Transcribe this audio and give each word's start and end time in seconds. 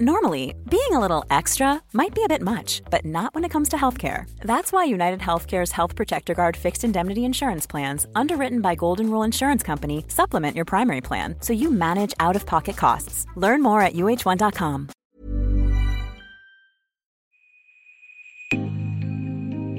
Normally, 0.00 0.56
being 0.68 0.90
a 0.90 0.98
little 0.98 1.24
extra 1.30 1.80
might 1.92 2.16
be 2.16 2.24
a 2.24 2.28
bit 2.28 2.42
much, 2.42 2.82
but 2.90 3.04
not 3.04 3.32
when 3.32 3.44
it 3.44 3.50
comes 3.52 3.68
to 3.68 3.76
healthcare. 3.76 4.24
That's 4.40 4.72
why 4.72 4.82
United 4.82 5.20
Healthcare's 5.20 5.70
Health 5.70 5.94
Protector 5.94 6.34
Guard 6.34 6.56
fixed 6.56 6.82
indemnity 6.82 7.24
insurance 7.24 7.64
plans, 7.64 8.04
underwritten 8.16 8.60
by 8.60 8.74
Golden 8.74 9.08
Rule 9.08 9.22
Insurance 9.22 9.62
Company, 9.62 10.04
supplement 10.08 10.56
your 10.56 10.64
primary 10.64 11.00
plan 11.00 11.36
so 11.38 11.52
you 11.52 11.70
manage 11.70 12.12
out 12.18 12.34
of 12.34 12.44
pocket 12.44 12.76
costs. 12.76 13.24
Learn 13.36 13.62
more 13.62 13.82
at 13.82 13.92
uh1.com. 13.92 14.88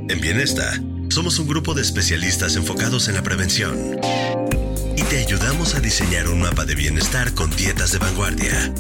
En 0.08 0.22
Bienesta, 0.22 0.82
somos 1.10 1.40
un 1.40 1.48
grupo 1.48 1.74
de 1.74 1.82
especialistas 1.82 2.56
enfocados 2.56 3.10
en 3.10 3.16
la 3.16 3.22
prevención 3.22 4.00
y 4.96 5.04
te 5.04 5.18
ayudamos 5.18 5.76
a 5.76 5.82
diseñar 5.82 6.30
un 6.30 6.40
mapa 6.40 6.64
de 6.64 6.76
bienestar 6.76 7.34
con 7.34 7.50
dietas 7.50 7.92
de 7.92 7.98
vanguardia 7.98 8.74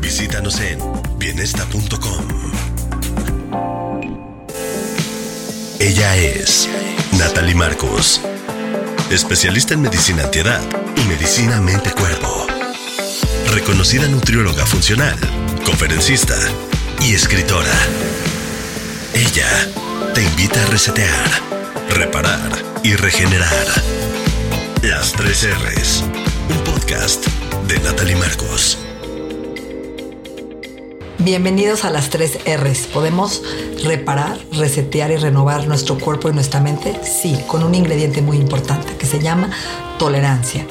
Visítanos 0.00 0.60
en 0.60 0.78
bienesta.com. 1.18 2.28
Ella 5.80 6.16
es 6.16 6.68
Natalie 7.18 7.54
Marcos, 7.54 8.20
especialista 9.10 9.74
en 9.74 9.82
medicina 9.82 10.24
antiedad 10.24 10.60
y 10.96 11.00
medicina 11.08 11.60
mente-cuerpo. 11.60 12.46
Reconocida 13.52 14.06
nutrióloga 14.08 14.66
funcional, 14.66 15.18
conferencista 15.64 16.36
y 17.02 17.14
escritora. 17.14 17.74
Ella 19.14 19.48
te 20.14 20.22
invita 20.22 20.62
a 20.62 20.66
resetear, 20.66 21.28
reparar 21.90 22.50
y 22.82 22.94
regenerar. 22.94 23.66
Las 24.82 25.12
tres 25.12 25.46
R's, 25.46 26.04
un 26.50 26.64
podcast 26.64 27.26
de 27.66 27.78
Natalie 27.80 28.16
Marcos. 28.16 28.78
Bienvenidos 31.20 31.84
a 31.84 31.90
las 31.90 32.10
tres 32.10 32.38
R's. 32.46 32.86
¿Podemos 32.86 33.42
reparar, 33.82 34.38
resetear 34.52 35.10
y 35.10 35.16
renovar 35.16 35.66
nuestro 35.66 35.98
cuerpo 35.98 36.28
y 36.28 36.32
nuestra 36.32 36.60
mente? 36.60 36.96
Sí, 37.02 37.36
con 37.48 37.64
un 37.64 37.74
ingrediente 37.74 38.22
muy 38.22 38.36
importante 38.36 38.96
que 38.96 39.04
se 39.04 39.18
llama 39.18 39.50
tolerancia. 39.98 40.64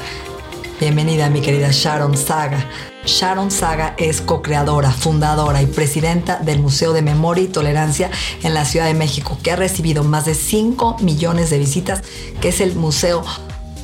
Bienvenida 0.79 1.29
mi 1.29 1.41
querida 1.41 1.67
Sharon 1.71 2.15
Saga. 2.15 2.65
Sharon 3.05 3.51
Saga 3.51 3.93
es 3.97 4.21
co-creadora, 4.21 4.91
fundadora 4.91 5.61
y 5.61 5.65
presidenta 5.65 6.37
del 6.37 6.59
Museo 6.59 6.93
de 6.93 7.01
Memoria 7.01 7.43
y 7.43 7.47
Tolerancia 7.47 8.09
en 8.41 8.53
la 8.53 8.63
Ciudad 8.63 8.85
de 8.85 8.93
México, 8.93 9.37
que 9.43 9.51
ha 9.51 9.57
recibido 9.57 10.05
más 10.05 10.23
de 10.23 10.33
5 10.33 10.99
millones 11.01 11.49
de 11.49 11.59
visitas, 11.59 12.03
que 12.39 12.49
es 12.49 12.61
el 12.61 12.73
museo 12.75 13.21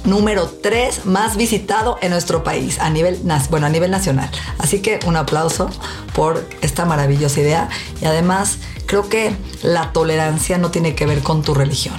número 0.06 0.48
3 0.48 1.06
más 1.06 1.38
visitado 1.38 1.98
en 2.02 2.12
nuestro 2.12 2.44
país 2.44 2.80
a 2.80 2.90
nivel, 2.90 3.20
bueno, 3.50 3.68
a 3.68 3.70
nivel 3.70 3.92
nacional. 3.92 4.30
Así 4.58 4.80
que 4.80 5.00
un 5.06 5.16
aplauso 5.16 5.70
por 6.14 6.48
esta 6.62 6.86
maravillosa 6.86 7.40
idea 7.40 7.70
y 8.02 8.06
además 8.06 8.60
creo 8.86 9.10
que 9.10 9.36
la 9.62 9.92
tolerancia 9.92 10.58
no 10.58 10.72
tiene 10.72 10.96
que 10.96 11.06
ver 11.06 11.20
con 11.20 11.42
tu 11.42 11.54
religión, 11.54 11.96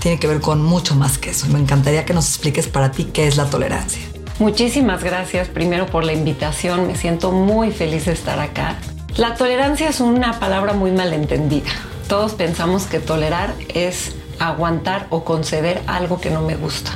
tiene 0.00 0.18
que 0.18 0.26
ver 0.26 0.40
con 0.40 0.62
mucho 0.62 0.94
más 0.94 1.18
que 1.18 1.30
eso. 1.30 1.46
Me 1.48 1.58
encantaría 1.58 2.04
que 2.04 2.14
nos 2.14 2.28
expliques 2.28 2.68
para 2.68 2.92
ti 2.92 3.04
qué 3.04 3.26
es 3.26 3.36
la 3.36 3.46
tolerancia. 3.46 4.02
Muchísimas 4.38 5.04
gracias 5.04 5.48
primero 5.48 5.86
por 5.86 6.04
la 6.04 6.14
invitación, 6.14 6.86
me 6.86 6.96
siento 6.96 7.30
muy 7.30 7.72
feliz 7.72 8.06
de 8.06 8.12
estar 8.12 8.38
acá. 8.38 8.78
La 9.16 9.34
tolerancia 9.34 9.88
es 9.88 10.00
una 10.00 10.38
palabra 10.38 10.72
muy 10.72 10.92
malentendida. 10.92 11.68
Todos 12.08 12.32
pensamos 12.32 12.84
que 12.84 13.00
tolerar 13.00 13.54
es 13.68 14.12
aguantar 14.38 15.06
o 15.10 15.24
conceder 15.24 15.82
algo 15.86 16.20
que 16.20 16.30
no 16.30 16.40
me 16.40 16.56
gusta 16.56 16.92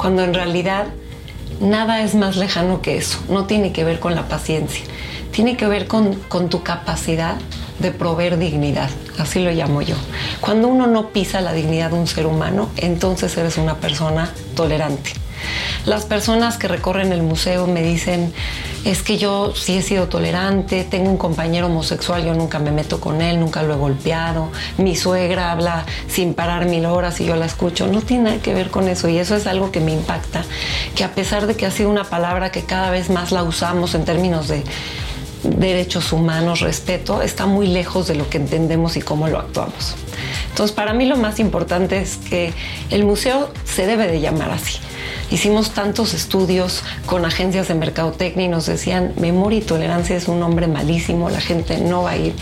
cuando 0.00 0.24
en 0.24 0.32
realidad 0.32 0.86
nada 1.60 2.00
es 2.00 2.14
más 2.14 2.36
lejano 2.36 2.80
que 2.80 2.96
eso, 2.96 3.18
no 3.28 3.44
tiene 3.44 3.70
que 3.70 3.84
ver 3.84 4.00
con 4.00 4.14
la 4.14 4.28
paciencia, 4.28 4.82
tiene 5.30 5.58
que 5.58 5.66
ver 5.66 5.88
con, 5.88 6.16
tu 6.48 6.62
capacidad 6.62 7.36
de 7.80 7.90
proveer 7.90 8.38
dignidad, 8.38 8.88
así 9.18 9.40
lo 9.40 9.50
llamo 9.50 9.82
yo. 9.82 9.96
Cuando 10.40 10.68
uno 10.68 10.86
no 10.86 11.10
pisa 11.10 11.42
la 11.42 11.52
dignidad 11.52 11.90
de 11.90 11.98
un 11.98 12.06
ser 12.06 12.24
humano, 12.24 12.70
entonces 12.78 13.36
eres 13.36 13.58
una 13.58 13.76
persona 13.76 14.32
tolerante. 14.56 15.12
Las 15.84 16.06
personas 16.06 16.56
que 16.56 16.66
recorren 16.66 17.12
el 17.12 17.22
museo 17.22 17.66
me 17.66 17.82
dicen, 17.82 18.32
es 18.84 19.02
que 19.02 19.18
yo 19.18 19.52
sí 19.54 19.76
he 19.76 19.82
sido 19.82 20.08
tolerante, 20.08 20.84
tengo 20.84 21.10
un 21.10 21.18
compañero 21.18 21.66
homosexual, 21.66 22.24
yo 22.24 22.34
nunca 22.34 22.58
me 22.58 22.70
meto 22.70 23.00
con 23.00 23.20
él, 23.20 23.38
nunca 23.38 23.62
lo 23.62 23.74
he 23.74 23.76
golpeado, 23.76 24.50
mi 24.78 24.96
suegra 24.96 25.52
habla 25.52 25.84
sin 26.08 26.34
parar 26.34 26.66
mil 26.66 26.86
horas 26.86 27.20
y 27.20 27.26
yo 27.26 27.36
la 27.36 27.46
escucho, 27.46 27.86
no 27.86 28.00
tiene 28.00 28.24
nada 28.24 28.38
que 28.38 28.54
ver 28.54 28.70
con 28.70 28.88
eso 28.88 29.08
y 29.08 29.18
eso 29.18 29.36
es 29.36 29.46
algo 29.46 29.70
que 29.70 29.80
me 29.80 29.92
impacta, 29.92 30.44
que 30.94 31.04
a 31.04 31.14
pesar 31.14 31.46
de 31.46 31.56
que 31.56 31.66
ha 31.66 31.70
sido 31.70 31.90
una 31.90 32.04
palabra 32.04 32.50
que 32.50 32.62
cada 32.62 32.90
vez 32.90 33.10
más 33.10 33.32
la 33.32 33.42
usamos 33.42 33.94
en 33.94 34.04
términos 34.04 34.48
de 34.48 34.64
derechos 35.42 36.12
humanos, 36.12 36.60
respeto, 36.60 37.22
está 37.22 37.46
muy 37.46 37.66
lejos 37.66 38.08
de 38.08 38.14
lo 38.14 38.28
que 38.28 38.38
entendemos 38.38 38.96
y 38.96 39.02
cómo 39.02 39.28
lo 39.28 39.38
actuamos. 39.38 39.94
Entonces, 40.50 40.74
para 40.74 40.92
mí 40.92 41.06
lo 41.06 41.16
más 41.16 41.40
importante 41.40 41.98
es 41.98 42.18
que 42.18 42.52
el 42.90 43.04
museo 43.04 43.50
se 43.64 43.86
debe 43.86 44.06
de 44.06 44.20
llamar 44.20 44.50
así 44.50 44.78
Hicimos 45.30 45.70
tantos 45.70 46.12
estudios 46.12 46.82
con 47.06 47.24
agencias 47.24 47.68
de 47.68 47.74
mercadotecnia 47.74 48.46
y 48.46 48.48
nos 48.48 48.66
decían, 48.66 49.12
memoria 49.16 49.60
y 49.60 49.62
tolerancia 49.62 50.16
es 50.16 50.26
un 50.26 50.40
nombre 50.40 50.66
malísimo, 50.66 51.30
la 51.30 51.40
gente 51.40 51.78
no 51.78 52.02
va 52.02 52.10
a 52.10 52.16
ir. 52.16 52.34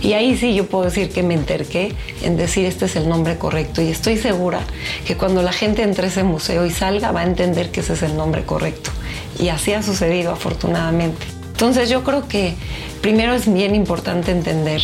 Y 0.00 0.14
ahí 0.14 0.36
sí 0.38 0.54
yo 0.54 0.66
puedo 0.66 0.84
decir 0.84 1.10
que 1.10 1.22
me 1.22 1.34
enterqué 1.34 1.94
en 2.22 2.38
decir 2.38 2.64
este 2.64 2.86
es 2.86 2.96
el 2.96 3.08
nombre 3.10 3.36
correcto 3.36 3.82
y 3.82 3.88
estoy 3.88 4.16
segura 4.16 4.60
que 5.04 5.18
cuando 5.18 5.42
la 5.42 5.52
gente 5.52 5.82
entre 5.82 6.06
a 6.06 6.08
ese 6.08 6.24
museo 6.24 6.64
y 6.64 6.70
salga 6.70 7.12
va 7.12 7.20
a 7.20 7.24
entender 7.24 7.70
que 7.70 7.80
ese 7.80 7.92
es 7.92 8.02
el 8.02 8.16
nombre 8.16 8.44
correcto. 8.44 8.90
Y 9.38 9.48
así 9.48 9.74
ha 9.74 9.82
sucedido 9.82 10.32
afortunadamente. 10.32 11.26
Entonces 11.50 11.90
yo 11.90 12.04
creo 12.04 12.26
que 12.26 12.54
primero 13.02 13.34
es 13.34 13.52
bien 13.52 13.74
importante 13.74 14.30
entender 14.30 14.80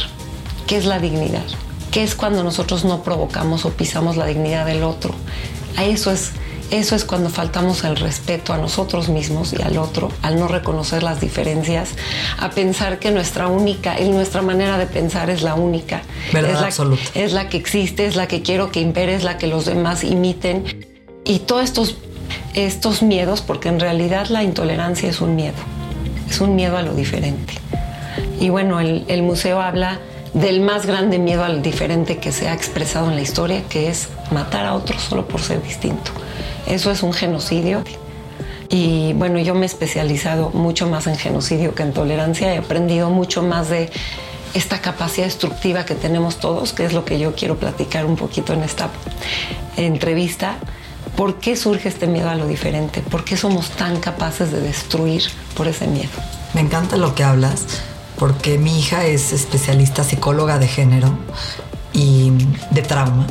qué 0.66 0.76
es 0.76 0.84
la 0.84 0.98
dignidad, 0.98 1.44
qué 1.90 2.02
es 2.02 2.14
cuando 2.14 2.44
nosotros 2.44 2.84
no 2.84 3.02
provocamos 3.02 3.64
o 3.64 3.70
pisamos 3.70 4.18
la 4.18 4.26
dignidad 4.26 4.66
del 4.66 4.82
otro. 4.82 5.14
A 5.76 5.84
eso 5.84 6.10
es 6.10 6.32
eso 6.70 6.96
es 6.96 7.04
cuando 7.04 7.30
faltamos 7.30 7.84
el 7.84 7.96
respeto 7.96 8.52
a 8.52 8.58
nosotros 8.58 9.08
mismos 9.08 9.52
y 9.52 9.62
al 9.62 9.78
otro, 9.78 10.10
al 10.22 10.38
no 10.38 10.48
reconocer 10.48 11.02
las 11.02 11.20
diferencias, 11.20 11.90
a 12.38 12.50
pensar 12.50 12.98
que 12.98 13.10
nuestra 13.10 13.46
única, 13.46 13.96
nuestra 14.00 14.42
manera 14.42 14.78
de 14.78 14.86
pensar 14.86 15.30
es 15.30 15.42
la 15.42 15.54
única. 15.54 16.02
es 16.32 16.78
la, 16.78 16.96
Es 17.14 17.32
la 17.32 17.48
que 17.48 17.56
existe, 17.56 18.06
es 18.06 18.16
la 18.16 18.26
que 18.26 18.42
quiero 18.42 18.70
que 18.72 18.80
impere, 18.80 19.14
es 19.14 19.24
la 19.24 19.38
que 19.38 19.46
los 19.46 19.64
demás 19.64 20.04
imiten. 20.04 20.86
Y 21.24 21.40
todos 21.40 21.64
estos, 21.64 21.96
estos 22.54 23.02
miedos, 23.02 23.42
porque 23.42 23.68
en 23.68 23.80
realidad 23.80 24.26
la 24.28 24.42
intolerancia 24.42 25.08
es 25.08 25.20
un 25.20 25.36
miedo, 25.36 25.56
es 26.28 26.40
un 26.40 26.56
miedo 26.56 26.76
a 26.76 26.82
lo 26.82 26.94
diferente. 26.94 27.54
Y 28.40 28.48
bueno, 28.48 28.80
el, 28.80 29.04
el 29.08 29.22
museo 29.22 29.60
habla 29.60 30.00
del 30.34 30.60
más 30.60 30.84
grande 30.84 31.18
miedo 31.18 31.44
al 31.44 31.62
diferente 31.62 32.18
que 32.18 32.30
se 32.30 32.48
ha 32.48 32.54
expresado 32.54 33.08
en 33.08 33.16
la 33.16 33.22
historia, 33.22 33.62
que 33.68 33.88
es 33.88 34.08
matar 34.30 34.66
a 34.66 34.74
otro 34.74 34.98
solo 34.98 35.26
por 35.26 35.40
ser 35.40 35.62
distinto. 35.62 36.10
Eso 36.66 36.90
es 36.90 37.02
un 37.02 37.12
genocidio. 37.12 37.82
Y 38.68 39.12
bueno, 39.12 39.38
yo 39.38 39.54
me 39.54 39.62
he 39.62 39.66
especializado 39.66 40.50
mucho 40.50 40.88
más 40.88 41.06
en 41.06 41.16
genocidio 41.16 41.74
que 41.74 41.82
en 41.82 41.92
tolerancia. 41.92 42.52
He 42.52 42.58
aprendido 42.58 43.10
mucho 43.10 43.42
más 43.42 43.68
de 43.68 43.90
esta 44.54 44.80
capacidad 44.80 45.26
destructiva 45.26 45.84
que 45.84 45.94
tenemos 45.94 46.38
todos, 46.38 46.72
que 46.72 46.84
es 46.84 46.92
lo 46.92 47.04
que 47.04 47.18
yo 47.18 47.34
quiero 47.34 47.56
platicar 47.56 48.06
un 48.06 48.16
poquito 48.16 48.52
en 48.52 48.62
esta 48.62 48.90
entrevista. 49.76 50.56
¿Por 51.16 51.38
qué 51.38 51.56
surge 51.56 51.88
este 51.88 52.06
miedo 52.06 52.28
a 52.28 52.34
lo 52.34 52.46
diferente? 52.46 53.00
¿Por 53.00 53.24
qué 53.24 53.36
somos 53.36 53.70
tan 53.70 54.00
capaces 54.00 54.50
de 54.50 54.60
destruir 54.60 55.22
por 55.56 55.68
ese 55.68 55.86
miedo? 55.86 56.10
Me 56.54 56.60
encanta 56.60 56.96
lo 56.96 57.14
que 57.14 57.22
hablas, 57.22 57.64
porque 58.18 58.58
mi 58.58 58.78
hija 58.78 59.04
es 59.04 59.32
especialista 59.32 60.04
psicóloga 60.04 60.58
de 60.58 60.68
género 60.68 61.16
y 61.92 62.32
de 62.70 62.82
trauma. 62.82 63.26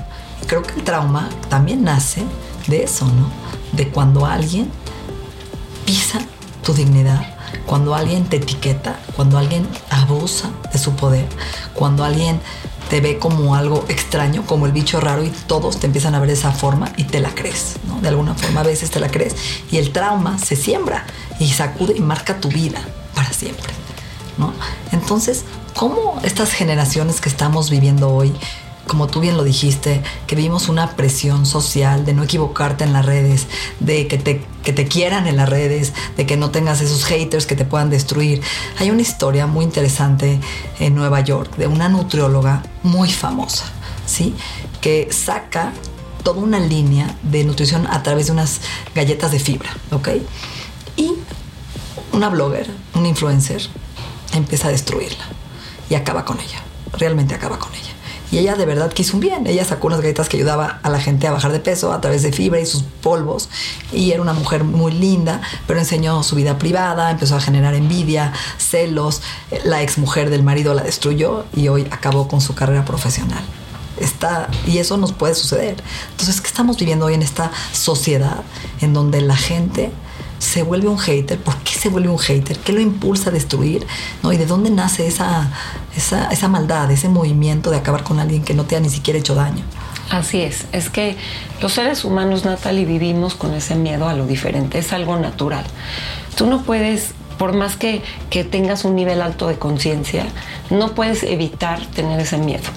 Creo 0.47 0.63
que 0.63 0.75
el 0.75 0.84
trauma 0.84 1.29
también 1.50 1.84
nace 1.84 2.24
de 2.67 2.83
eso, 2.83 3.05
¿no? 3.05 3.29
De 3.73 3.89
cuando 3.89 4.25
alguien 4.25 4.69
pisa 5.85 6.19
tu 6.63 6.73
dignidad, 6.73 7.35
cuando 7.65 7.95
alguien 7.95 8.25
te 8.25 8.37
etiqueta, 8.37 8.99
cuando 9.15 9.37
alguien 9.37 9.67
abusa 9.89 10.49
de 10.71 10.79
su 10.79 10.95
poder, 10.95 11.27
cuando 11.73 12.03
alguien 12.03 12.39
te 12.89 13.01
ve 13.01 13.17
como 13.17 13.56
algo 13.56 13.85
extraño, 13.88 14.45
como 14.45 14.65
el 14.65 14.71
bicho 14.71 15.00
raro 15.00 15.23
y 15.23 15.29
todos 15.29 15.79
te 15.79 15.88
empiezan 15.88 16.15
a 16.15 16.19
ver 16.19 16.27
de 16.27 16.33
esa 16.33 16.51
forma 16.51 16.91
y 16.97 17.06
te 17.06 17.19
la 17.19 17.33
crees, 17.33 17.77
¿no? 17.88 18.00
De 18.00 18.09
alguna 18.09 18.35
forma 18.35 18.62
a 18.62 18.63
veces 18.63 18.91
te 18.91 19.00
la 19.00 19.09
crees 19.09 19.35
y 19.71 19.77
el 19.77 19.91
trauma 19.91 20.38
se 20.38 20.56
siembra 20.56 21.06
y 21.39 21.50
sacude 21.51 21.95
y 21.97 22.01
marca 22.01 22.39
tu 22.39 22.50
vida 22.50 22.79
para 23.15 23.31
siempre, 23.33 23.73
¿no? 24.38 24.53
Entonces, 24.91 25.45
¿cómo 25.75 26.19
estas 26.23 26.51
generaciones 26.51 27.21
que 27.21 27.29
estamos 27.29 27.69
viviendo 27.69 28.09
hoy 28.09 28.33
como 28.87 29.07
tú 29.07 29.19
bien 29.19 29.37
lo 29.37 29.43
dijiste, 29.43 30.03
que 30.27 30.35
vivimos 30.35 30.69
una 30.69 30.95
presión 30.95 31.45
social 31.45 32.05
de 32.05 32.13
no 32.13 32.23
equivocarte 32.23 32.83
en 32.83 32.93
las 32.93 33.05
redes, 33.05 33.47
de 33.79 34.07
que 34.07 34.17
te, 34.17 34.43
que 34.63 34.73
te 34.73 34.87
quieran 34.87 35.27
en 35.27 35.37
las 35.37 35.49
redes, 35.49 35.93
de 36.17 36.25
que 36.25 36.37
no 36.37 36.51
tengas 36.51 36.81
esos 36.81 37.05
haters 37.05 37.45
que 37.45 37.55
te 37.55 37.65
puedan 37.65 37.89
destruir. 37.89 38.41
Hay 38.79 38.91
una 38.91 39.01
historia 39.01 39.47
muy 39.47 39.65
interesante 39.65 40.39
en 40.79 40.95
Nueva 40.95 41.21
York 41.21 41.55
de 41.57 41.67
una 41.67 41.89
nutrióloga 41.89 42.63
muy 42.83 43.11
famosa, 43.11 43.65
¿sí? 44.05 44.35
Que 44.81 45.09
saca 45.11 45.73
toda 46.23 46.41
una 46.41 46.59
línea 46.59 47.15
de 47.23 47.43
nutrición 47.43 47.87
a 47.87 48.03
través 48.03 48.27
de 48.27 48.33
unas 48.33 48.61
galletas 48.93 49.31
de 49.31 49.39
fibra, 49.39 49.69
¿ok? 49.91 50.09
Y 50.97 51.11
una 52.13 52.29
blogger, 52.29 52.69
un 52.93 53.05
influencer, 53.05 53.61
empieza 54.33 54.67
a 54.67 54.71
destruirla 54.71 55.25
y 55.89 55.95
acaba 55.95 56.25
con 56.25 56.39
ella, 56.39 56.61
realmente 56.93 57.35
acaba 57.35 57.59
con 57.59 57.73
ella. 57.73 57.94
Y 58.35 58.39
ella 58.39 58.55
de 58.55 58.65
verdad 58.65 58.91
quiso 58.91 59.13
un 59.13 59.21
bien. 59.21 59.47
Ella 59.47 59.63
sacó 59.63 59.87
unas 59.87 60.01
galletas 60.01 60.27
que 60.27 60.35
ayudaba 60.35 60.81
a 60.83 60.89
la 60.89 60.99
gente 60.99 61.25
a 61.25 61.31
bajar 61.31 61.53
de 61.53 61.61
peso 61.61 61.93
a 61.93 62.01
través 62.01 62.21
de 62.21 62.33
fibra 62.33 62.59
y 62.59 62.65
sus 62.65 62.83
polvos. 62.83 63.47
Y 63.93 64.11
era 64.11 64.21
una 64.21 64.33
mujer 64.33 64.65
muy 64.65 64.91
linda, 64.91 65.39
pero 65.67 65.79
enseñó 65.79 66.21
su 66.21 66.35
vida 66.35 66.57
privada, 66.57 67.11
empezó 67.11 67.37
a 67.37 67.39
generar 67.39 67.75
envidia, 67.75 68.33
celos. 68.57 69.21
La 69.63 69.81
ex 69.81 69.97
mujer 69.97 70.29
del 70.29 70.43
marido 70.43 70.73
la 70.73 70.83
destruyó 70.83 71.45
y 71.55 71.69
hoy 71.69 71.87
acabó 71.91 72.27
con 72.27 72.41
su 72.41 72.53
carrera 72.55 72.83
profesional. 72.83 73.41
Está, 74.01 74.49
y 74.67 74.79
eso 74.79 74.97
nos 74.97 75.13
puede 75.13 75.33
suceder. 75.33 75.81
Entonces, 76.11 76.41
¿qué 76.41 76.47
estamos 76.47 76.75
viviendo 76.75 77.05
hoy 77.05 77.13
en 77.13 77.21
esta 77.21 77.51
sociedad 77.71 78.41
en 78.81 78.91
donde 78.91 79.21
la 79.21 79.37
gente 79.37 79.93
se 80.45 80.63
vuelve 80.63 80.88
un 80.88 81.00
hater. 81.00 81.39
¿Por 81.39 81.57
qué 81.57 81.74
se 81.74 81.89
vuelve 81.89 82.09
un 82.09 82.19
hater? 82.19 82.57
¿Qué 82.59 82.71
lo 82.71 82.80
impulsa 82.80 83.30
a 83.30 83.33
destruir? 83.33 83.86
¿No? 84.24 84.31
¿Y 84.31 84.38
de 84.38 84.45
dónde 84.45 84.69
nace 84.69 85.07
esa, 85.07 85.51
esa, 85.95 86.30
esa 86.30 86.47
maldad, 86.47 86.89
ese 86.92 87.09
movimiento 87.09 87.71
de 87.71 87.77
acabar 87.77 88.03
con 88.03 88.19
alguien 88.19 88.44
que 88.44 88.53
no 88.53 88.65
te 88.65 88.75
ha 88.75 88.80
ni 88.80 88.89
siquiera 88.89 89.19
hecho 89.19 89.36
daño? 89.36 89.63
Así 90.12 90.42
es, 90.42 90.65
es 90.71 90.92
que 90.92 91.18
los 91.62 91.74
seres 91.74 92.06
humanos, 92.06 92.45
Natalie, 92.45 92.86
vivimos 92.86 93.33
con 93.33 93.56
ese 93.56 93.75
miedo 93.75 94.07
a 94.07 94.13
lo 94.13 94.27
diferente, 94.27 94.77
es 94.77 94.94
algo 94.94 95.18
natural. 95.18 95.65
Tú 96.38 96.45
no 96.45 96.62
puedes, 96.62 97.12
por 97.39 97.53
más 97.53 97.75
que, 97.75 98.03
que 98.30 98.44
tengas 98.44 98.86
un 98.86 98.95
nivel 98.95 99.21
alto 99.24 99.47
de 99.47 99.57
conciencia, 99.57 100.27
no 100.69 100.94
puedes 100.94 101.24
evitar 101.24 101.83
tener 101.88 102.19
ese 102.19 102.38
miedo. 102.38 102.69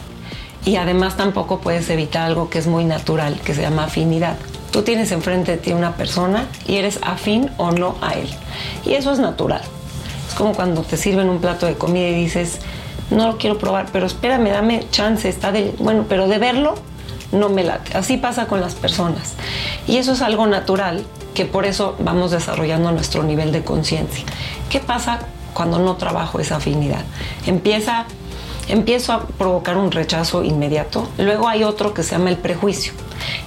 Y 0.65 0.76
además 0.76 1.19
tampoco 1.19 1.61
puedes 1.61 1.91
evitar 1.91 2.23
algo 2.23 2.49
que 2.49 2.59
es 2.59 2.67
muy 2.67 2.87
natural, 2.87 3.38
que 3.44 3.55
se 3.55 3.61
llama 3.61 3.85
afinidad. 3.85 4.37
Tú 4.70 4.82
tienes 4.82 5.12
enfrente 5.12 5.53
de 5.53 5.59
ti 5.59 5.73
una 5.73 5.97
persona 5.97 6.47
y 6.67 6.76
eres 6.76 6.99
afín 7.03 7.50
o 7.56 7.70
no 7.70 7.97
a 8.03 8.12
él. 8.12 8.29
Y 8.85 8.93
eso 8.94 9.12
es 9.12 9.19
natural. 9.19 9.62
Es 10.29 10.35
como 10.35 10.53
cuando 10.53 10.82
te 10.82 10.97
sirven 10.97 11.29
un 11.31 11.41
plato 11.41 11.67
de 11.67 11.75
comida 11.75 12.09
y 12.09 12.15
dices, 12.15 12.59
no 13.11 13.26
lo 13.26 13.38
quiero 13.38 13.59
probar, 13.59 13.87
pero 13.93 14.06
espérame, 14.06 14.50
dame 14.50 14.87
chance, 14.91 15.29
está 15.29 15.53
de... 15.53 15.75
Bueno, 15.79 16.05
pero 16.06 16.29
de 16.29 16.38
verlo, 16.38 16.75
no 17.32 17.49
me 17.49 17.65
late. 17.65 17.97
Así 17.97 18.19
pasa 18.19 18.47
con 18.47 18.61
las 18.61 18.75
personas. 18.75 19.35
Y 19.87 19.97
eso 19.97 20.12
es 20.12 20.20
algo 20.20 20.47
natural, 20.47 21.03
que 21.35 21.47
por 21.47 21.65
eso 21.65 21.97
vamos 22.00 22.31
desarrollando 22.31 22.93
nuestro 22.93 23.23
nivel 23.23 23.53
de 23.53 23.65
conciencia. 23.65 24.25
¿Qué 24.69 24.81
pasa 24.81 25.20
cuando 25.55 25.79
no 25.79 25.97
trabajo 25.97 26.41
esa 26.41 26.56
afinidad? 26.56 27.05
Empieza, 27.47 28.05
empiezo 28.69 29.15
a 29.15 29.26
provocar 29.26 29.79
un 29.79 29.91
rechazo 29.91 30.44
inmediato. 30.44 31.09
Luego 31.17 31.49
hay 31.49 31.65
otro 31.65 31.94
que 31.94 32.03
se 32.03 32.12
llama 32.12 32.29
el 32.29 32.37
prejuicio 32.37 32.93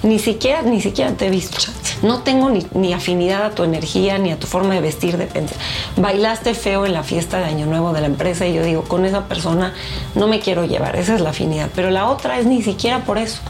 ni 0.02 0.18
siquiera, 0.18 0.62
ni 0.62 0.80
siquiera 0.80 1.12
te 1.12 1.26
he 1.26 1.30
visto. 1.30 1.58
No 2.02 2.22
tengo 2.22 2.50
ni, 2.50 2.92
afinidad 2.92 3.44
a 3.44 3.50
tu 3.50 3.62
energía, 3.62 4.18
ni 4.18 4.32
a 4.32 4.38
tu 4.38 4.46
forma 4.46 4.74
de 4.74 4.80
vestir, 4.80 5.16
de 5.16 5.26
pensar. 5.26 5.56
Bailaste 5.96 6.54
feo 6.54 6.84
en 6.84 6.92
la 6.92 7.02
fiesta 7.02 7.38
de 7.38 7.44
Año 7.44 7.66
Nuevo 7.66 7.92
de 7.92 8.00
la 8.00 8.06
empresa 8.06 8.46
y 8.46 8.54
yo 8.54 8.64
digo, 8.64 8.82
con 8.84 9.04
esa 9.04 9.28
persona 9.28 9.74
no 10.14 10.26
me 10.26 10.40
quiero 10.40 10.64
llevar. 10.64 10.96
Esa 10.96 11.14
es 11.14 11.20
la 11.20 11.30
afinidad. 11.30 11.68
Pero 11.74 11.90
la 11.90 12.08
otra 12.08 12.38
es 12.38 12.46
ni 12.46 12.62
siquiera 12.62 13.04
por 13.04 13.18
eso. 13.18 13.40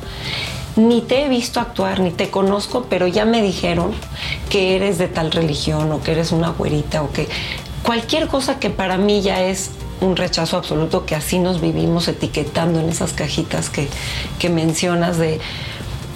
Ni 0.76 1.02
te 1.02 1.24
he 1.24 1.28
visto 1.28 1.60
actuar, 1.60 2.00
ni 2.00 2.10
te 2.10 2.30
conozco, 2.30 2.86
pero 2.88 3.06
ya 3.06 3.24
me 3.24 3.42
dijeron 3.42 3.92
que 4.48 4.76
eres 4.76 4.98
de 4.98 5.08
tal 5.08 5.30
religión 5.30 5.92
o 5.92 6.02
que 6.02 6.12
eres 6.12 6.32
una 6.32 6.50
güerita 6.50 7.02
o 7.02 7.10
que 7.10 7.28
cualquier 7.82 8.28
cosa 8.28 8.58
que 8.58 8.70
para 8.70 8.96
mí 8.96 9.22
ya 9.22 9.42
es 9.42 9.70
un 10.02 10.16
rechazo 10.16 10.56
absoluto, 10.56 11.06
que 11.06 11.14
así 11.14 11.38
nos 11.38 11.60
vivimos 11.60 12.08
etiquetando 12.08 12.80
en 12.80 12.88
esas 12.88 13.12
cajitas 13.12 13.70
que, 13.70 13.88
que 14.38 14.48
mencionas 14.48 15.18
de 15.18 15.40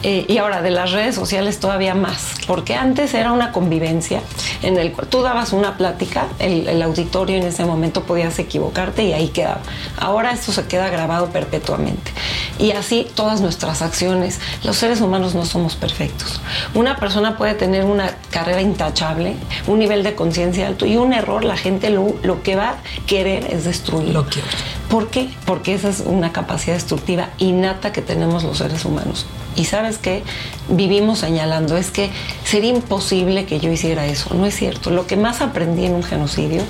eh, 0.03 0.25
y 0.29 0.39
ahora 0.39 0.63
de 0.63 0.71
las 0.71 0.93
redes 0.93 1.15
sociales 1.15 1.59
todavía 1.59 1.95
más, 1.95 2.35
porque 2.47 2.75
antes 2.75 3.15
era 3.15 3.33
una 3.33 3.53
convivencia 3.53 4.21
en 4.63 4.77
el 4.77 4.93
cual 4.93 5.09
tú 5.09 5.23
dabas 5.23 5.53
una 5.53 5.77
plática, 5.77 6.29
el, 6.39 6.83
auditorio 6.83 7.37
en 7.37 7.45
ese 7.45 7.65
momento 7.65 8.03
podías 8.03 8.39
equivocarte 8.39 9.05
y 9.05 9.13
ahí 9.13 9.29
quedaba. 9.29 9.61
Ahora 9.99 10.33
esto 10.33 10.53
se 10.53 10.67
queda 10.67 10.89
grabado 10.91 11.31
perpetuamente. 11.31 12.13
Y 12.59 12.73
así 12.73 13.07
todas 13.15 13.41
nuestras 13.41 13.83
acciones, 13.83 14.41
los 14.63 14.77
seres 14.77 15.01
humanos 15.01 15.35
no 15.35 15.45
somos 15.45 15.75
perfectos. 15.75 16.41
Una 16.75 16.97
persona 16.97 17.37
puede 17.37 17.55
tener 17.55 17.85
una 17.85 18.15
carrera 18.31 18.61
intachable, 18.61 19.35
un 19.67 19.79
nivel 19.79 20.03
de 20.03 20.15
conciencia 20.15 20.67
alto 20.67 20.87
y 20.87 20.97
un 20.97 21.13
error, 21.13 21.45
la 21.45 21.57
gente 21.57 21.91
lo, 21.91 22.15
lo 22.23 22.43
que 22.43 22.57
va 22.57 22.71
a 22.71 22.77
querer 23.07 23.47
es 23.53 23.65
destruir. 23.65 24.13
Lo 24.13 24.27
quiero. 24.27 24.49
¿Por 24.89 25.09
qué? 25.09 25.29
Porque 25.47 25.75
esa 25.75 25.89
es 25.89 26.01
una 26.01 26.33
capacidad 26.33 26.75
destructiva 26.75 27.31
innata 27.39 27.93
que 27.93 28.03
tenemos 28.03 28.45
los 28.45 28.59
seres 28.59 28.85
humanos. 28.85 29.27
Y 29.57 29.65
sabes 29.65 29.99
qué, 29.99 30.23
vivimos 30.69 31.21
señalando, 31.21 31.77
es 31.77 31.91
que 31.91 32.11
sería 32.45 32.71
imposible 32.71 33.47
que 33.47 33.59
yo 33.59 33.73
hiciera 33.73 34.07
eso. 34.07 34.35
No 34.35 34.47
es 34.47 34.55
cierto. 34.55 34.91
Lo 34.91 35.07
que 35.07 35.17
más 35.17 35.41
aprendí 35.41 35.87
en 35.87 35.95
un 35.95 36.05
genocidio 36.05 36.63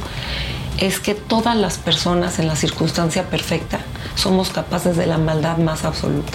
es 0.78 0.98
que 0.98 1.14
todas 1.14 1.56
las 1.56 1.78
personas 1.78 2.38
en 2.38 2.46
la 2.46 2.56
circunstancia 2.56 3.28
perfecta 3.28 3.80
somos 4.14 4.50
capaces 4.50 4.96
de 4.96 5.06
la 5.06 5.18
maldad 5.18 5.58
más 5.58 5.84
absoluta. 5.84 6.32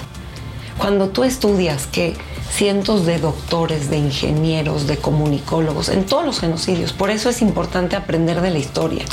Cuando 0.77 1.09
tú 1.09 1.23
estudias 1.23 1.87
que 1.87 2.15
cientos 2.51 3.05
de 3.05 3.17
doctores, 3.17 3.89
de 3.89 3.97
ingenieros, 3.97 4.85
de 4.85 4.97
comunicólogos, 4.97 5.89
en 5.89 6.05
todos 6.05 6.25
los 6.25 6.39
genocidios. 6.39 6.91
Por 6.91 7.09
eso 7.09 7.29
es 7.29 7.41
importante 7.41 7.95
aprender 7.95 8.41
de 8.41 8.51
la 8.51 8.59
historia. 8.59 9.05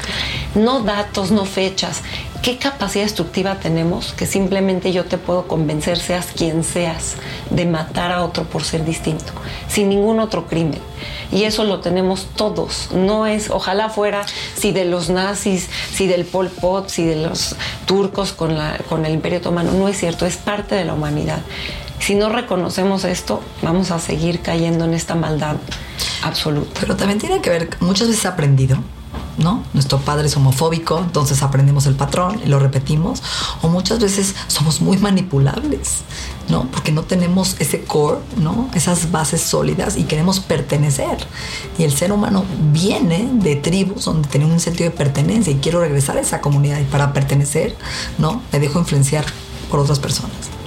No 0.55 0.81
datos, 0.81 1.31
no 1.31 1.44
fechas. 1.44 2.03
¿Qué 2.43 2.56
capacidad 2.56 3.05
destructiva 3.05 3.56
tenemos 3.56 4.12
que 4.12 4.25
simplemente 4.25 4.93
yo 4.93 5.05
te 5.05 5.19
puedo 5.19 5.49
convencer, 5.49 5.99
seas 5.99 6.26
quien 6.26 6.62
seas, 6.62 7.17
de 7.50 7.67
matar 7.67 8.12
a 8.12 8.25
otro 8.25 8.44
por 8.44 8.64
ser 8.64 8.85
distinto, 8.85 9.32
sin 9.69 9.88
ningún 9.88 10.20
otro 10.20 10.46
crimen? 10.46 10.81
Y 11.32 11.44
eso 11.44 11.64
lo 11.64 11.81
tenemos 11.81 12.29
todos. 12.37 12.90
No 12.93 13.26
es, 13.26 13.50
ojalá 13.50 13.90
fuera 13.90 14.25
si 14.56 14.73
de 14.73 14.85
los 14.85 15.11
nazis, 15.11 15.69
si 15.93 16.06
del 16.06 16.25
Pol 16.25 16.49
Pot, 16.49 16.88
si 16.88 17.05
de 17.05 17.17
los 17.17 17.56
turcos 17.87 18.32
con, 18.32 18.56
la, 18.56 18.79
con 18.88 19.05
el 19.05 19.12
Imperio 19.12 19.38
Otomano. 19.38 19.73
No 19.73 19.88
es 19.88 19.99
cierto, 19.99 20.25
es 20.25 20.37
parte 20.37 20.75
de 20.75 20.85
la 20.85 20.94
humanidad. 20.94 21.40
Si 21.99 22.14
no 22.14 22.29
reconocemos 22.29 23.05
esto, 23.05 23.43
vamos 23.62 23.90
a 23.90 23.99
seguir 23.99 24.40
cayendo 24.40 24.85
en 24.85 24.94
esta 24.94 25.14
maldad 25.14 25.56
absoluta. 26.23 26.81
Pero 26.81 26.96
también 26.96 27.19
tiene 27.19 27.40
que 27.40 27.50
ver, 27.50 27.70
muchas 27.81 28.08
veces 28.08 28.25
aprendido, 28.25 28.79
¿no? 29.38 29.62
Nuestro 29.73 29.99
padre 29.99 30.26
es 30.26 30.37
homofóbico, 30.37 30.99
entonces 30.99 31.43
aprendemos 31.43 31.87
el 31.87 31.94
patrón 31.94 32.40
y 32.44 32.49
lo 32.49 32.58
repetimos. 32.58 33.23
O 33.62 33.69
muchas 33.69 34.00
veces 34.00 34.35
somos 34.49 34.81
muy 34.81 34.99
manipulables, 34.99 35.99
¿no? 36.49 36.64
Porque 36.70 36.93
no 36.93 37.05
tenemos 37.05 37.56
ese 37.58 37.85
core, 37.85 38.19
¿no? 38.37 38.69
Esas 38.75 39.11
bases 39.11 39.40
sólidas 39.40 39.96
y 39.96 40.05
queremos 40.05 40.40
pertenecer. 40.40 41.19
Y 41.79 41.85
el 41.85 41.93
ser 41.93 42.12
humano 42.12 42.44
viene 42.73 43.29
de 43.32 43.56
tribus 43.56 44.05
donde 44.05 44.29
tiene 44.29 44.46
un 44.46 44.61
sentido 44.61 44.90
de 44.90 44.96
pertenencia 44.96 45.52
y 45.52 45.56
quiero 45.56 45.81
regresar 45.81 46.17
a 46.17 46.20
esa 46.20 46.40
comunidad. 46.40 46.81
Y 46.81 46.85
para 46.85 47.12
pertenecer, 47.12 47.76
¿no? 48.19 48.43
Me 48.52 48.58
dejo 48.58 48.79
influenciar 48.79 49.25
por 49.71 49.80
otras 49.80 49.99
personas. 49.99 50.58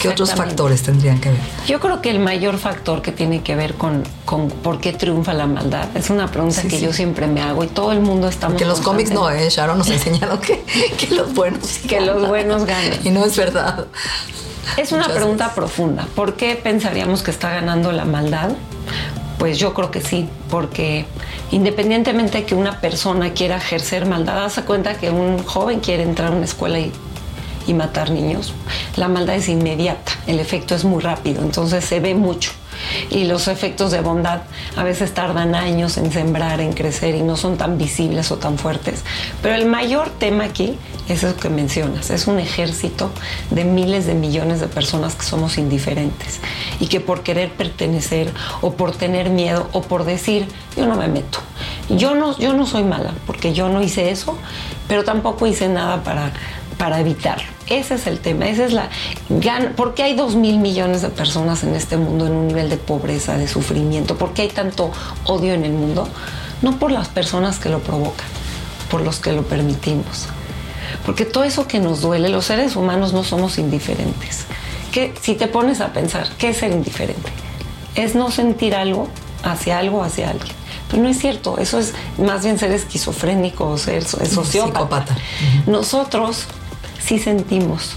¿Qué 0.00 0.08
otros 0.08 0.34
factores 0.34 0.82
tendrían 0.82 1.20
que 1.20 1.30
ver? 1.30 1.38
Yo 1.66 1.80
creo 1.80 2.00
que 2.00 2.10
el 2.10 2.18
mayor 2.18 2.58
factor 2.58 3.02
que 3.02 3.12
tiene 3.12 3.42
que 3.42 3.54
ver 3.54 3.74
con, 3.74 4.02
con 4.24 4.48
por 4.48 4.80
qué 4.80 4.92
triunfa 4.92 5.32
la 5.34 5.46
maldad 5.46 5.88
es 5.94 6.10
una 6.10 6.28
pregunta 6.28 6.62
que 6.62 6.80
yo 6.80 6.92
siempre 6.92 7.26
me 7.26 7.40
hago 7.42 7.64
y 7.64 7.68
todo 7.68 7.92
el 7.92 8.00
mundo 8.00 8.28
estamos. 8.28 8.58
Que 8.58 8.64
los 8.64 8.80
cómics 8.80 9.10
no, 9.10 9.30
¿eh? 9.30 9.48
Sharon 9.50 9.78
nos 9.78 9.90
ha 9.90 9.94
enseñado 9.94 10.40
que, 10.40 10.62
que 10.98 11.14
los 11.14 11.34
buenos. 11.34 11.80
Que 11.88 12.00
los 12.00 12.26
buenos 12.26 12.64
ganan. 12.64 12.98
Y 13.04 13.10
no 13.10 13.24
es 13.24 13.36
verdad. 13.36 13.86
Es 14.76 14.92
una 14.92 15.08
pregunta 15.08 15.54
profunda. 15.54 16.06
¿Por 16.14 16.36
qué 16.36 16.56
pensaríamos 16.56 17.22
que 17.22 17.30
está 17.30 17.50
ganando 17.50 17.92
la 17.92 18.04
maldad? 18.04 18.52
Pues 19.38 19.58
yo 19.58 19.74
creo 19.74 19.90
que 19.90 20.00
sí, 20.00 20.28
porque 20.48 21.04
independientemente 21.50 22.38
de 22.38 22.44
que 22.44 22.54
una 22.54 22.80
persona 22.80 23.32
quiera 23.32 23.56
ejercer 23.56 24.06
maldad, 24.06 24.44
hace 24.44 24.62
cuenta 24.62 24.94
que 24.94 25.10
un 25.10 25.42
joven 25.42 25.80
quiere 25.80 26.04
entrar 26.04 26.32
a 26.32 26.36
una 26.36 26.44
escuela 26.44 26.78
y 26.78 26.92
y 27.66 27.74
matar 27.74 28.10
niños. 28.10 28.54
La 28.96 29.08
maldad 29.08 29.36
es 29.36 29.48
inmediata, 29.48 30.12
el 30.26 30.38
efecto 30.38 30.74
es 30.74 30.84
muy 30.84 31.02
rápido, 31.02 31.42
entonces 31.42 31.84
se 31.84 32.00
ve 32.00 32.14
mucho. 32.14 32.52
Y 33.10 33.24
los 33.24 33.48
efectos 33.48 33.92
de 33.92 34.00
bondad 34.00 34.42
a 34.76 34.82
veces 34.82 35.12
tardan 35.14 35.54
años 35.54 35.96
en 35.98 36.10
sembrar, 36.10 36.60
en 36.60 36.72
crecer 36.72 37.14
y 37.14 37.22
no 37.22 37.36
son 37.36 37.56
tan 37.56 37.78
visibles 37.78 38.30
o 38.32 38.38
tan 38.38 38.58
fuertes. 38.58 39.04
Pero 39.42 39.54
el 39.54 39.66
mayor 39.66 40.10
tema 40.10 40.44
aquí 40.44 40.78
es 41.08 41.22
eso 41.22 41.36
que 41.36 41.48
mencionas, 41.48 42.10
es 42.10 42.26
un 42.26 42.38
ejército 42.38 43.10
de 43.50 43.64
miles 43.64 44.06
de 44.06 44.14
millones 44.14 44.60
de 44.60 44.68
personas 44.68 45.14
que 45.14 45.24
somos 45.24 45.58
indiferentes 45.58 46.40
y 46.80 46.86
que 46.86 47.00
por 47.00 47.22
querer 47.22 47.52
pertenecer 47.52 48.32
o 48.60 48.74
por 48.74 48.92
tener 48.92 49.30
miedo 49.30 49.68
o 49.72 49.82
por 49.82 50.04
decir, 50.04 50.46
yo 50.76 50.86
no 50.86 50.96
me 50.96 51.08
meto, 51.08 51.38
yo 51.88 52.14
no, 52.14 52.38
yo 52.38 52.52
no 52.52 52.66
soy 52.66 52.84
mala 52.84 53.12
porque 53.26 53.52
yo 53.52 53.68
no 53.68 53.82
hice 53.82 54.10
eso, 54.10 54.38
pero 54.88 55.04
tampoco 55.04 55.46
hice 55.46 55.68
nada 55.68 56.02
para 56.04 56.32
para 56.82 56.98
evitarlo. 56.98 57.46
Ese 57.68 57.94
es 57.94 58.08
el 58.08 58.18
tema, 58.18 58.48
esa 58.48 58.64
es 58.64 58.72
la 58.72 58.88
¿Por 59.76 59.94
qué 59.94 60.02
hay 60.02 60.16
dos 60.16 60.34
mil 60.34 60.58
millones 60.58 61.00
de 61.00 61.10
personas 61.10 61.62
en 61.62 61.76
este 61.76 61.96
mundo 61.96 62.26
en 62.26 62.32
un 62.32 62.48
nivel 62.48 62.68
de 62.70 62.76
pobreza, 62.76 63.36
de 63.36 63.46
sufrimiento? 63.46 64.18
¿Por 64.18 64.34
qué 64.34 64.42
hay 64.42 64.48
tanto 64.48 64.90
odio 65.22 65.54
en 65.54 65.64
el 65.64 65.70
mundo? 65.70 66.08
No 66.60 66.80
por 66.80 66.90
las 66.90 67.06
personas 67.06 67.60
que 67.60 67.68
lo 67.68 67.78
provocan, 67.78 68.26
por 68.90 69.02
los 69.02 69.20
que 69.20 69.30
lo 69.30 69.44
permitimos. 69.44 70.26
Porque 71.06 71.24
todo 71.24 71.44
eso 71.44 71.68
que 71.68 71.78
nos 71.78 72.00
duele, 72.00 72.28
los 72.30 72.46
seres 72.46 72.74
humanos 72.74 73.12
no 73.12 73.22
somos 73.22 73.58
indiferentes. 73.58 74.46
Que 74.90 75.14
si 75.22 75.36
te 75.36 75.46
pones 75.46 75.80
a 75.80 75.92
pensar, 75.92 76.26
¿qué 76.36 76.48
es 76.48 76.56
ser 76.56 76.72
indiferente? 76.72 77.30
Es 77.94 78.16
no 78.16 78.32
sentir 78.32 78.74
algo 78.74 79.06
hacia 79.44 79.78
algo, 79.78 80.02
hacia 80.02 80.30
alguien 80.30 80.54
Pero 80.90 81.04
no 81.04 81.08
es 81.08 81.18
cierto, 81.20 81.58
eso 81.58 81.78
es 81.78 81.94
más 82.18 82.42
bien 82.42 82.58
ser 82.58 82.72
esquizofrénico 82.72 83.68
o 83.68 83.78
ser 83.78 84.02
sociópata. 84.04 85.14
Nosotros 85.68 86.48
sí 87.04 87.18
sentimos, 87.18 87.96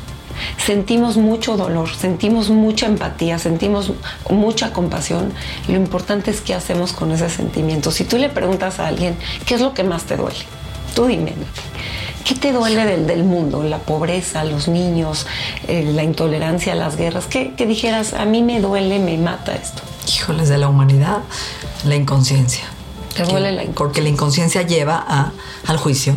sentimos 0.65 1.17
mucho 1.17 1.57
dolor, 1.57 1.89
sentimos 1.95 2.49
mucha 2.49 2.85
empatía, 2.85 3.39
sentimos 3.39 3.91
mucha 4.29 4.73
compasión. 4.73 5.31
Lo 5.67 5.75
importante 5.75 6.31
es 6.31 6.41
qué 6.41 6.53
hacemos 6.53 6.93
con 6.93 7.11
ese 7.11 7.29
sentimiento. 7.29 7.91
Si 7.91 8.03
tú 8.03 8.17
le 8.17 8.29
preguntas 8.29 8.79
a 8.79 8.87
alguien, 8.87 9.15
¿qué 9.45 9.55
es 9.55 9.61
lo 9.61 9.73
que 9.73 9.83
más 9.83 10.03
te 10.03 10.17
duele? 10.17 10.39
Tú 10.93 11.05
dime, 11.05 11.33
¿qué 12.23 12.35
te 12.35 12.51
duele 12.51 12.85
del, 12.85 13.07
del 13.07 13.23
mundo? 13.23 13.63
La 13.63 13.79
pobreza, 13.79 14.43
los 14.43 14.67
niños, 14.67 15.27
eh, 15.67 15.91
la 15.93 16.03
intolerancia, 16.03 16.73
las 16.75 16.95
guerras. 16.95 17.25
¿Qué, 17.27 17.53
dijeras, 17.65 18.13
a 18.13 18.25
mí 18.25 18.41
me 18.41 18.61
duele, 18.61 18.99
me 18.99 19.17
mata 19.17 19.55
esto? 19.55 19.81
Híjoles, 20.07 20.49
de 20.49 20.57
la 20.57 20.69
humanidad, 20.69 21.19
la 21.85 21.95
inconsciencia. 21.95 22.63
¿Te 23.15 23.23
duele 23.23 23.51
la 23.51 23.63
inconsciencia? 23.63 23.75
Porque 23.75 24.01
la 24.01 24.09
inconsciencia 24.09 24.61
lleva 24.61 25.03
a, 25.07 25.31
al 25.67 25.77
juicio, 25.77 26.15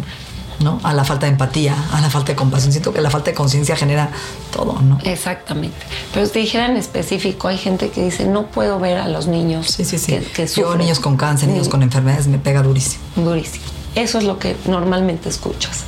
¿no? 0.61 0.81
A 0.83 0.93
la 0.95 1.05
falta 1.05 1.27
de 1.27 1.33
empatía, 1.33 1.75
a 1.93 2.00
la 2.00 2.11
falta 2.11 2.33
de 2.33 2.37
compasión. 2.37 2.73
Siento 2.73 2.93
que 2.93 3.00
la 3.00 3.11
falta 3.11 3.31
de 3.31 3.35
conciencia 3.35 3.77
genera 3.77 4.11
todo, 4.53 4.81
¿no? 4.83 4.99
Exactamente. 5.05 5.77
Pero 6.12 6.27
si 6.27 6.33
te 6.33 6.38
dijera 6.41 6.67
en 6.67 6.77
específico, 6.77 7.49
hay 7.49 7.59
gente 7.59 7.91
que 7.91 8.03
dice, 8.05 8.25
no 8.27 8.47
puedo 8.47 8.79
ver 8.81 8.99
a 8.99 9.09
los 9.09 9.27
niños 9.27 9.69
sí, 9.69 9.85
sí, 9.85 9.99
sí. 9.99 10.12
que, 10.12 10.21
que 10.25 10.43
Yo, 10.47 10.65
sufren". 10.65 10.79
niños 10.79 11.00
con 11.00 11.17
cáncer, 11.17 11.49
niños 11.49 11.69
con 11.69 11.83
enfermedades, 11.83 12.27
me 12.27 12.38
pega 12.38 12.62
durísimo. 12.62 13.03
Durísimo. 13.17 13.65
Eso 13.95 14.19
es 14.19 14.25
lo 14.25 14.38
que 14.38 14.57
normalmente 14.67 15.29
escuchas. 15.29 15.85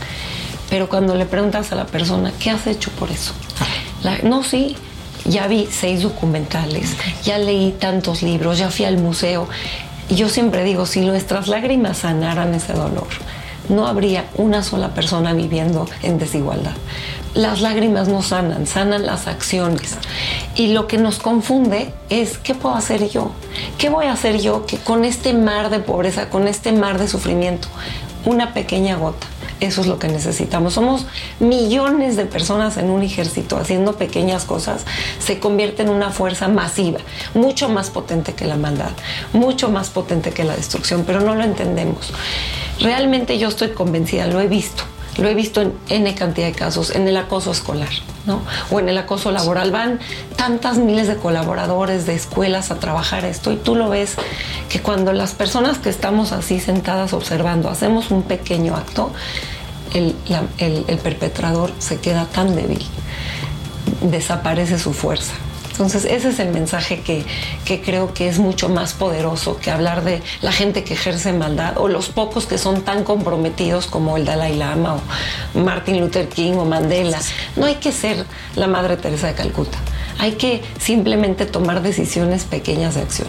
Pero 0.69 0.89
cuando 0.89 1.15
le 1.17 1.27
preguntas 1.27 1.73
a 1.73 1.75
la 1.75 1.87
persona, 1.87 2.33
¿qué 2.39 2.50
has 2.50 2.67
hecho 2.67 2.91
por 2.93 3.11
eso? 3.11 3.33
La- 4.03 4.19
no, 4.19 4.45
sí, 4.45 4.77
ya 5.25 5.49
vi 5.49 5.69
seis 5.71 6.03
documentales, 6.03 6.91
ya 7.25 7.39
leí 7.39 7.73
tantos 7.73 8.23
libros, 8.23 8.59
ya 8.59 8.71
fui 8.71 8.85
al 8.85 8.97
museo. 8.99 9.49
Y 10.09 10.15
yo 10.15 10.29
siempre 10.29 10.65
digo, 10.65 10.87
si 10.87 11.00
nuestras 11.03 11.49
lágrimas 11.49 11.99
sanaran 11.99 12.55
ese 12.55 12.73
dolor, 12.73 13.07
no 13.71 13.87
habría 13.87 14.27
una 14.37 14.62
sola 14.62 14.95
persona 14.95 15.33
viviendo 15.33 15.87
en 16.03 16.19
desigualdad. 16.19 16.75
Las 17.35 17.61
lágrimas 17.61 18.09
no 18.09 18.23
sanan, 18.23 18.67
sanan 18.67 19.07
las 19.07 19.27
acciones. 19.27 19.97
Y 20.57 20.73
lo 20.73 20.87
que 20.87 20.99
nos 20.99 21.19
confunde 21.19 21.93
es, 22.09 22.39
¿qué 22.39 22.55
puedo 22.55 22.75
hacer 22.75 23.09
yo? 23.09 23.31
¿Qué 23.79 23.89
voy 23.89 24.07
a 24.07 24.12
hacer 24.12 24.41
yo 24.41 24.67
que 24.67 24.79
con 24.79 25.05
este 25.05 25.33
mar 25.33 25.71
de 25.71 25.79
pobreza, 25.79 26.29
con 26.29 26.49
este 26.49 26.73
mar 26.73 26.99
de 26.99 27.09
sufrimiento, 27.09 27.69
una 28.25 28.53
pequeña 28.53 28.97
gota? 28.97 29.27
Eso 29.61 29.83
es 29.83 29.87
lo 29.87 29.99
que 29.99 30.09
necesitamos. 30.09 30.75
Somos 30.75 31.07
millones 31.38 32.17
de 32.17 32.25
personas 32.25 32.79
en 32.79 32.90
un 32.90 33.02
ejército 33.02 33.59
haciendo 33.59 33.97
pequeñas 33.97 34.45
cosas. 34.45 34.87
Se 35.19 35.38
convierte 35.38 35.83
en 35.83 35.90
una 35.90 36.11
fuerza 36.11 36.49
masiva, 36.49 37.00
mucho 37.35 37.69
más 37.69 37.90
potente 37.90 38.33
que 38.33 38.47
la 38.47 38.57
maldad, 38.57 38.90
mucho 39.33 39.69
más 39.69 39.90
potente 39.90 40.31
que 40.31 40.45
la 40.45 40.57
destrucción, 40.57 41.05
pero 41.07 41.21
no 41.21 41.35
lo 41.35 41.45
entendemos. 41.45 42.12
Realmente 42.81 43.38
yo 43.38 43.49
estoy 43.49 43.71
convencida, 43.71 44.26
lo 44.26 44.40
he 44.40 44.49
visto. 44.49 44.85
Lo 45.21 45.29
he 45.29 45.35
visto 45.35 45.61
en 45.61 45.75
N 45.89 46.15
cantidad 46.15 46.47
de 46.47 46.53
casos, 46.53 46.95
en 46.95 47.07
el 47.07 47.17
acoso 47.17 47.53
escolar, 47.53 47.91
¿no? 48.27 48.41
O 48.71 48.81
en 48.81 48.89
el 48.89 48.99
acoso 48.99 49.31
laboral. 49.31 49.71
Van 49.71 50.00
tantas 50.35 50.79
miles 50.79 51.07
de 51.07 51.17
colaboradores 51.17 52.07
de 52.07 52.15
escuelas 52.15 52.71
a 52.71 52.81
trabajar 52.81 53.25
esto 53.25 53.53
y 53.53 53.57
tú 53.57 53.77
lo 53.77 53.91
ves 53.91 54.17
que 54.69 54.81
cuando 54.81 55.12
las 55.12 55.35
personas 55.35 55.79
que 55.79 55.91
estamos 55.91 56.33
así 56.33 56.59
sentadas 56.59 57.12
observando 57.12 57.69
hacemos 57.69 58.11
un 58.11 58.23
pequeño 58.23 58.77
acto, 58.77 59.12
el, 59.93 60.17
el 60.59 60.99
perpetrador 60.99 61.73
se 61.79 61.99
queda 61.99 62.25
tan 62.25 62.57
débil, 62.57 62.85
desaparece 64.00 64.79
su 64.79 64.93
fuerza. 64.93 65.35
Entonces 65.80 66.04
ese 66.04 66.28
es 66.28 66.38
el 66.40 66.50
mensaje 66.50 67.00
que, 67.00 67.25
que 67.64 67.80
creo 67.80 68.12
que 68.12 68.28
es 68.28 68.38
mucho 68.38 68.68
más 68.68 68.92
poderoso 68.92 69.56
que 69.56 69.70
hablar 69.70 70.04
de 70.04 70.20
la 70.42 70.52
gente 70.52 70.84
que 70.84 70.92
ejerce 70.92 71.32
maldad 71.32 71.78
o 71.78 71.88
los 71.88 72.10
pocos 72.10 72.44
que 72.44 72.58
son 72.58 72.82
tan 72.82 73.02
comprometidos 73.02 73.87
como 73.87 74.18
el 74.18 74.26
Dalai 74.26 74.56
Lama 74.56 74.96
o 74.96 75.58
Martin 75.58 75.99
Luther 75.99 76.28
King 76.28 76.52
o 76.58 76.66
Mandela. 76.66 77.18
No 77.56 77.64
hay 77.64 77.76
que 77.76 77.92
ser 77.92 78.26
la 78.56 78.66
Madre 78.66 78.99
Teresa 78.99 79.28
de 79.28 79.32
Calcuta. 79.32 79.78
Hay 80.18 80.32
que 80.32 80.62
simplemente 80.78 81.46
tomar 81.46 81.80
decisiones 81.80 82.44
pequeñas 82.44 82.96
de 82.96 83.00
acción. 83.00 83.28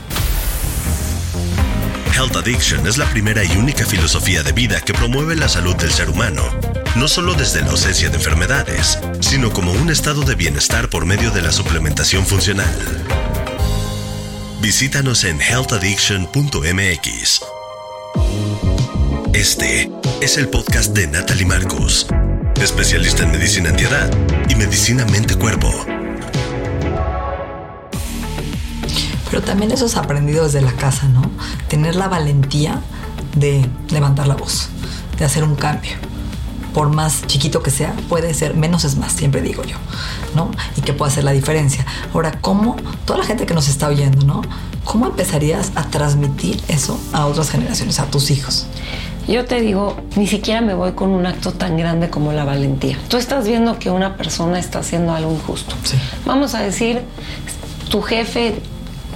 Health 2.13 2.35
Addiction 2.35 2.85
es 2.85 2.97
la 2.97 3.05
primera 3.05 3.45
y 3.45 3.55
única 3.55 3.85
filosofía 3.85 4.43
de 4.43 4.51
vida 4.51 4.81
que 4.81 4.93
promueve 4.93 5.37
la 5.37 5.47
salud 5.47 5.77
del 5.77 5.91
ser 5.91 6.09
humano, 6.09 6.43
no 6.95 7.07
solo 7.07 7.33
desde 7.33 7.61
la 7.61 7.71
ausencia 7.71 8.09
de 8.09 8.15
enfermedades, 8.15 8.99
sino 9.21 9.51
como 9.51 9.71
un 9.71 9.89
estado 9.89 10.23
de 10.23 10.35
bienestar 10.35 10.89
por 10.89 11.05
medio 11.05 11.31
de 11.31 11.41
la 11.41 11.51
suplementación 11.51 12.25
funcional. 12.25 12.75
Visítanos 14.61 15.23
en 15.23 15.41
healthaddiction.mx. 15.41 17.41
Este 19.33 19.91
es 20.21 20.37
el 20.37 20.49
podcast 20.49 20.93
de 20.93 21.07
Natalie 21.07 21.45
Marcos, 21.45 22.07
especialista 22.61 23.23
en 23.23 23.31
medicina 23.31 23.69
antiedad 23.69 24.11
y 24.49 24.55
medicina 24.55 25.05
mente-cuerpo. 25.05 25.71
Pero 29.29 29.43
también 29.43 29.71
eso 29.71 29.85
es 29.85 29.95
aprendido 29.95 30.43
desde 30.43 30.61
la 30.61 30.73
casa, 30.73 31.07
¿no? 31.07 31.31
Tener 31.69 31.95
la 31.95 32.09
valentía 32.09 32.81
de 33.35 33.65
levantar 33.89 34.27
la 34.27 34.35
voz, 34.35 34.67
de 35.17 35.23
hacer 35.23 35.45
un 35.45 35.55
cambio. 35.55 36.10
Por 36.73 36.89
más 36.89 37.25
chiquito 37.27 37.61
que 37.61 37.71
sea, 37.71 37.93
puede 38.09 38.33
ser, 38.33 38.55
menos 38.55 38.85
es 38.85 38.95
más, 38.95 39.13
siempre 39.13 39.41
digo 39.41 39.63
yo, 39.63 39.75
¿no? 40.35 40.51
Y 40.77 40.81
que 40.81 40.93
puede 40.93 41.11
hacer 41.11 41.23
la 41.23 41.31
diferencia. 41.31 41.85
Ahora, 42.13 42.39
¿cómo, 42.41 42.75
toda 43.05 43.19
la 43.19 43.25
gente 43.25 43.45
que 43.45 43.53
nos 43.53 43.67
está 43.67 43.87
oyendo, 43.87 44.25
¿no? 44.25 44.41
¿Cómo 44.83 45.05
empezarías 45.05 45.71
a 45.75 45.83
transmitir 45.85 46.61
eso 46.67 46.99
a 47.13 47.25
otras 47.27 47.49
generaciones, 47.49 47.99
a 47.99 48.05
tus 48.05 48.31
hijos? 48.31 48.65
Yo 49.27 49.45
te 49.45 49.61
digo, 49.61 49.95
ni 50.15 50.27
siquiera 50.27 50.61
me 50.61 50.73
voy 50.73 50.93
con 50.93 51.11
un 51.11 51.25
acto 51.25 51.51
tan 51.51 51.77
grande 51.77 52.09
como 52.09 52.33
la 52.33 52.43
valentía. 52.43 52.97
Tú 53.07 53.17
estás 53.17 53.47
viendo 53.47 53.77
que 53.77 53.89
una 53.89 54.17
persona 54.17 54.59
está 54.59 54.79
haciendo 54.79 55.13
algo 55.13 55.31
injusto. 55.31 55.75
Sí. 55.83 55.97
Vamos 56.25 56.55
a 56.55 56.61
decir, 56.61 57.01
tu 57.89 58.01
jefe 58.01 58.61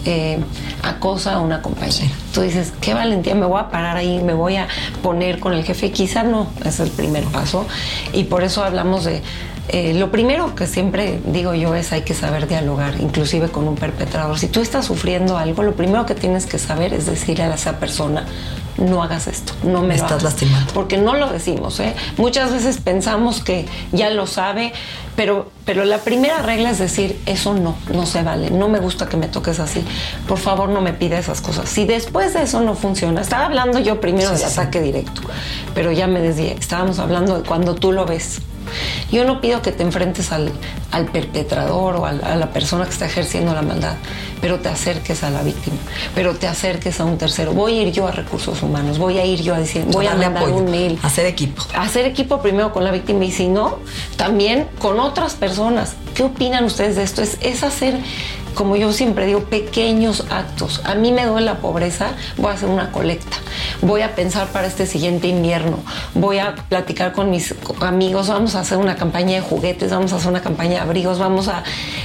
eh, 0.05 0.39
acosa 0.83 1.33
a 1.33 1.39
una 1.39 1.61
compañera. 1.61 2.13
Tú 2.33 2.41
dices, 2.41 2.73
qué 2.81 2.93
valentía, 2.93 3.35
me 3.35 3.45
voy 3.45 3.59
a 3.59 3.69
parar 3.69 3.97
ahí, 3.97 4.21
me 4.21 4.33
voy 4.33 4.55
a 4.55 4.67
poner 5.01 5.39
con 5.39 5.53
el 5.53 5.63
jefe. 5.63 5.91
Quizá 5.91 6.23
no, 6.23 6.47
es 6.63 6.79
el 6.79 6.89
primer 6.89 7.23
paso. 7.25 7.65
Y 8.13 8.25
por 8.25 8.43
eso 8.43 8.63
hablamos 8.63 9.05
de... 9.05 9.21
eh, 9.69 9.93
lo 9.95 10.11
primero 10.11 10.53
que 10.55 10.67
siempre 10.67 11.19
digo 11.25 11.53
yo 11.55 11.73
es 11.75 11.91
hay 11.91 12.01
que 12.03 12.13
saber 12.13 12.47
dialogar, 12.47 12.99
inclusive 12.99 13.49
con 13.49 13.67
un 13.67 13.75
perpetrador. 13.75 14.37
Si 14.37 14.47
tú 14.47 14.61
estás 14.61 14.85
sufriendo 14.85 15.37
algo, 15.37 15.63
lo 15.63 15.73
primero 15.75 16.05
que 16.05 16.15
tienes 16.15 16.45
que 16.45 16.59
saber 16.59 16.93
es 16.93 17.05
decirle 17.07 17.45
a 17.45 17.53
esa 17.55 17.79
persona, 17.79 18.25
no 18.77 19.01
hagas 19.01 19.27
esto, 19.27 19.53
no 19.63 19.81
me, 19.81 19.87
Me 19.89 19.95
estás 19.95 20.11
hagas". 20.11 20.23
lastimando. 20.23 20.73
Porque 20.73 20.97
no 20.97 21.15
lo 21.15 21.29
decimos, 21.31 21.79
¿eh? 21.79 21.95
Muchas 22.17 22.51
veces 22.51 22.77
pensamos 22.77 23.41
que 23.41 23.65
ya 23.91 24.09
lo 24.09 24.27
sabe, 24.27 24.73
pero, 25.15 25.49
pero 25.63 25.85
la 25.85 25.99
primera 25.99 26.41
regla 26.41 26.71
es 26.71 26.77
decir, 26.79 27.19
eso 27.25 27.53
no, 27.53 27.75
no 27.93 28.05
se 28.05 28.21
vale, 28.21 28.51
no 28.51 28.67
me 28.67 28.79
gusta 28.79 29.07
que 29.07 29.15
me 29.17 29.27
toques 29.29 29.59
así, 29.59 29.83
por 30.27 30.37
favor 30.39 30.67
no 30.69 30.81
me 30.81 30.91
pida 30.93 31.17
esas 31.17 31.39
cosas. 31.41 31.69
Si 31.69 31.85
después 31.85 32.33
de 32.33 32.43
eso 32.43 32.59
no 32.61 32.75
funciona, 32.75 33.21
estaba 33.21 33.45
hablando 33.45 33.79
yo 33.79 34.01
primero 34.01 34.35
Sí, 34.35 34.43
sí. 34.45 34.59
ataque 34.59 34.81
directo, 34.81 35.21
pero 35.73 35.91
ya 35.93 36.05
me 36.07 36.19
desvié, 36.19 36.55
estábamos 36.59 36.99
hablando 36.99 37.37
de 37.39 37.47
cuando 37.47 37.75
tú 37.75 37.91
lo 37.93 38.05
ves. 38.05 38.41
Yo 39.11 39.23
no 39.25 39.41
pido 39.41 39.61
que 39.61 39.71
te 39.71 39.83
enfrentes 39.83 40.31
al, 40.31 40.51
al 40.91 41.05
perpetrador 41.05 41.95
o 41.97 42.05
al- 42.05 42.23
a 42.23 42.35
la 42.35 42.51
persona 42.51 42.85
que 42.85 42.91
está 42.91 43.05
ejerciendo 43.05 43.53
la 43.53 43.61
maldad, 43.61 43.95
pero 44.41 44.59
te 44.59 44.69
acerques 44.69 45.23
a 45.23 45.29
la 45.29 45.41
víctima, 45.43 45.77
pero 46.13 46.35
te 46.35 46.47
acerques 46.47 46.99
a 46.99 47.05
un 47.05 47.17
tercero. 47.17 47.53
Voy 47.53 47.79
a 47.79 47.81
ir 47.83 47.91
yo 47.91 48.07
a 48.07 48.11
recursos 48.11 48.61
humanos, 48.63 48.97
voy 48.97 49.17
a 49.19 49.25
ir 49.25 49.41
yo 49.41 49.55
a 49.55 49.59
decir, 49.59 49.85
voy 49.85 50.07
a 50.07 50.11
mandar 50.15 50.37
apoyo, 50.43 50.55
un 50.57 50.71
mail. 50.71 50.99
hacer 51.03 51.25
equipo. 51.25 51.63
Hacer 51.75 52.05
equipo 52.05 52.41
primero 52.41 52.71
con 52.73 52.83
la 52.83 52.91
víctima 52.91 53.25
y 53.25 53.31
si 53.31 53.47
no, 53.47 53.79
también 54.17 54.67
con 54.79 54.99
otras 54.99 55.33
personas. 55.35 55.93
¿Qué 56.13 56.23
opinan 56.23 56.63
ustedes 56.63 56.95
de 56.95 57.03
esto? 57.03 57.21
Es, 57.21 57.37
es 57.41 57.61
hacer, 57.63 57.99
como 58.55 58.75
yo 58.75 58.91
siempre 58.93 59.25
digo, 59.27 59.41
pequeños 59.41 60.25
actos. 60.29 60.81
A 60.85 60.95
mí 60.95 61.11
me 61.11 61.25
duele 61.25 61.45
la 61.45 61.59
pobreza, 61.59 62.13
voy 62.37 62.51
a 62.51 62.53
hacer 62.53 62.69
una 62.69 62.91
colecta. 62.91 63.37
Voy 63.81 64.01
a 64.01 64.15
pensar 64.15 64.47
para 64.47 64.65
este 64.67 64.85
siguiente 64.85 65.27
invierno. 65.27 65.77
Voy 66.13 66.39
a 66.39 66.55
platicar 66.55 67.13
con 67.13 67.29
mis 67.29 67.53
amigos. 67.81 68.29
Vamos 68.29 68.55
a 68.55 68.61
hacer 68.61 68.77
una 68.77 68.95
campaña 68.95 69.35
de 69.35 69.41
juguetes, 69.41 69.91
vamos 69.91 70.13
a 70.13 70.15
hacer 70.15 70.29
una 70.29 70.41
campaña 70.41 70.75
de 70.75 70.79
abrigos. 70.79 71.19
Vamos 71.19 71.47
a. 71.47 71.63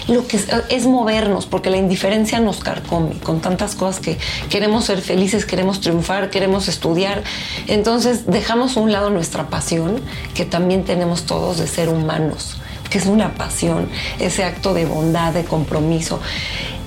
Lo 0.08 0.26
que 0.26 0.36
es, 0.36 0.48
es 0.68 0.86
movernos, 0.86 1.46
porque 1.46 1.70
la 1.70 1.76
indiferencia 1.76 2.40
nos 2.40 2.58
carcome 2.58 3.18
con 3.20 3.40
tantas 3.40 3.74
cosas 3.74 4.00
que 4.00 4.18
queremos 4.50 4.84
ser 4.84 5.00
felices, 5.00 5.46
queremos 5.46 5.80
triunfar, 5.80 6.30
queremos 6.30 6.68
estudiar. 6.68 7.22
Entonces 7.68 8.26
dejamos 8.26 8.76
a 8.76 8.80
un 8.80 8.92
lado 8.92 9.10
nuestra 9.10 9.48
pasión, 9.48 10.00
que 10.34 10.44
también 10.44 10.84
tenemos 10.84 11.24
todos 11.24 11.58
de 11.58 11.66
ser 11.66 11.88
humanos 11.88 12.59
que 12.90 12.98
es 12.98 13.06
una 13.06 13.34
pasión, 13.34 13.88
ese 14.18 14.44
acto 14.44 14.74
de 14.74 14.84
bondad, 14.84 15.32
de 15.32 15.44
compromiso. 15.44 16.20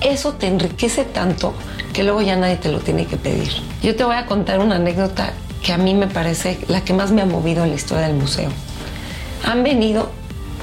Eso 0.00 0.34
te 0.34 0.46
enriquece 0.46 1.04
tanto 1.04 1.54
que 1.92 2.04
luego 2.04 2.20
ya 2.20 2.36
nadie 2.36 2.56
te 2.56 2.70
lo 2.70 2.80
tiene 2.80 3.06
que 3.06 3.16
pedir. 3.16 3.50
Yo 3.82 3.96
te 3.96 4.04
voy 4.04 4.16
a 4.16 4.26
contar 4.26 4.60
una 4.60 4.76
anécdota 4.76 5.32
que 5.62 5.72
a 5.72 5.78
mí 5.78 5.94
me 5.94 6.06
parece 6.06 6.58
la 6.68 6.82
que 6.82 6.92
más 6.92 7.10
me 7.10 7.22
ha 7.22 7.26
movido 7.26 7.64
en 7.64 7.70
la 7.70 7.76
historia 7.76 8.06
del 8.06 8.16
museo. 8.16 8.50
Han 9.44 9.64
venido, 9.64 10.10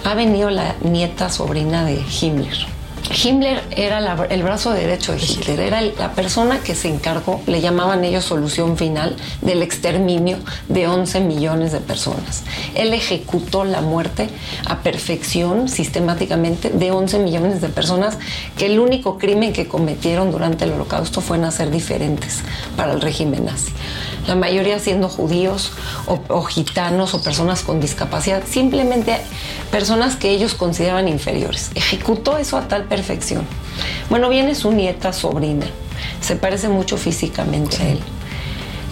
ha 0.03 0.13
venido 0.13 0.49
la 0.51 0.75
nieta 0.83 1.29
sobrina 1.29 1.83
de 1.83 2.01
Himmler. 2.21 2.70
Himmler 3.11 3.61
era 3.75 3.99
el 4.29 4.43
brazo 4.43 4.71
derecho 4.71 5.11
de 5.11 5.19
Hitler, 5.19 5.59
era 5.59 5.81
la 5.81 6.13
persona 6.13 6.59
que 6.59 6.75
se 6.75 6.87
encargó, 6.87 7.41
le 7.45 7.59
llamaban 7.59 8.03
ellos 8.03 8.23
solución 8.23 8.77
final, 8.77 9.17
del 9.41 9.61
exterminio 9.61 10.37
de 10.69 10.87
11 10.87 11.19
millones 11.21 11.71
de 11.71 11.79
personas. 11.79 12.43
Él 12.73 12.93
ejecutó 12.93 13.65
la 13.65 13.81
muerte 13.81 14.29
a 14.65 14.79
perfección, 14.79 15.67
sistemáticamente, 15.67 16.69
de 16.69 16.91
11 16.91 17.19
millones 17.19 17.61
de 17.61 17.69
personas 17.69 18.17
que 18.57 18.67
el 18.67 18.79
único 18.79 19.17
crimen 19.17 19.51
que 19.51 19.67
cometieron 19.67 20.31
durante 20.31 20.65
el 20.65 20.71
holocausto 20.71 21.21
fue 21.21 21.37
nacer 21.37 21.69
diferentes 21.69 22.39
para 22.77 22.93
el 22.93 23.01
régimen 23.01 23.45
nazi. 23.45 23.71
La 24.27 24.35
mayoría 24.35 24.79
siendo 24.79 25.09
judíos 25.09 25.71
o, 26.05 26.19
o 26.27 26.43
gitanos 26.43 27.13
o 27.13 27.23
personas 27.23 27.63
con 27.63 27.81
discapacidad, 27.81 28.43
simplemente 28.47 29.17
personas 29.71 30.15
que 30.15 30.29
ellos 30.29 30.53
consideraban 30.53 31.07
inferiores. 31.07 31.71
Ejecutó 31.75 32.37
eso 32.37 32.57
a 32.57 32.67
tal 32.67 32.83
perfección. 33.01 33.45
Bueno, 34.11 34.29
viene 34.29 34.53
su 34.53 34.71
nieta 34.71 35.11
sobrina, 35.11 35.65
se 36.21 36.35
parece 36.35 36.69
mucho 36.69 36.97
físicamente 36.97 37.77
a 37.81 37.89
él. 37.89 37.99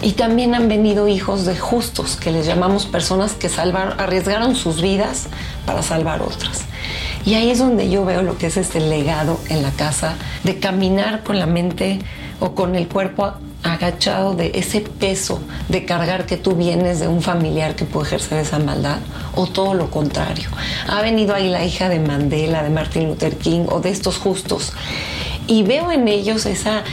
Y 0.02 0.12
también 0.12 0.54
han 0.54 0.66
venido 0.66 1.06
hijos 1.06 1.44
de 1.44 1.56
justos, 1.56 2.16
que 2.16 2.32
les 2.32 2.44
llamamos 2.44 2.86
personas 2.86 3.34
que 3.34 3.48
salvaron, 3.48 4.00
arriesgaron 4.00 4.56
sus 4.56 4.80
vidas 4.82 5.28
para 5.64 5.82
salvar 5.82 6.22
otras. 6.22 6.62
Y 7.24 7.34
ahí 7.34 7.50
es 7.50 7.58
donde 7.58 7.88
yo 7.88 8.04
veo 8.04 8.22
lo 8.22 8.36
que 8.36 8.46
es 8.46 8.56
este 8.56 8.80
legado 8.80 9.38
en 9.48 9.62
la 9.62 9.70
casa, 9.70 10.16
de 10.42 10.58
caminar 10.58 11.22
con 11.22 11.38
la 11.38 11.46
mente 11.46 12.00
o 12.40 12.54
con 12.54 12.74
el 12.74 12.88
cuerpo 12.88 13.34
agachado 13.62 14.34
de 14.34 14.52
ese 14.54 14.80
peso 14.80 15.40
de 15.68 15.84
cargar 15.84 16.26
que 16.26 16.36
tú 16.36 16.54
vienes 16.54 17.00
de 17.00 17.08
un 17.08 17.22
familiar 17.22 17.76
que 17.76 17.84
puede 17.84 18.06
ejercer 18.06 18.38
esa 18.38 18.58
maldad, 18.58 18.98
o 19.34 19.46
todo 19.46 19.74
lo 19.74 19.90
contrario. 19.90 20.48
Ha 20.88 21.02
venido 21.02 21.34
ahí 21.34 21.48
la 21.48 21.64
hija 21.64 21.88
de 21.88 22.00
Mandela, 22.00 22.62
de 22.62 22.70
Martin 22.70 23.08
Luther 23.08 23.36
King 23.36 23.66
o 23.68 23.80
de 23.80 23.90
estos 23.90 24.16
justos, 24.18 24.72
y 25.46 25.62
veo 25.62 25.90
en 25.90 26.08
ellos 26.08 26.46
esa, 26.46 26.84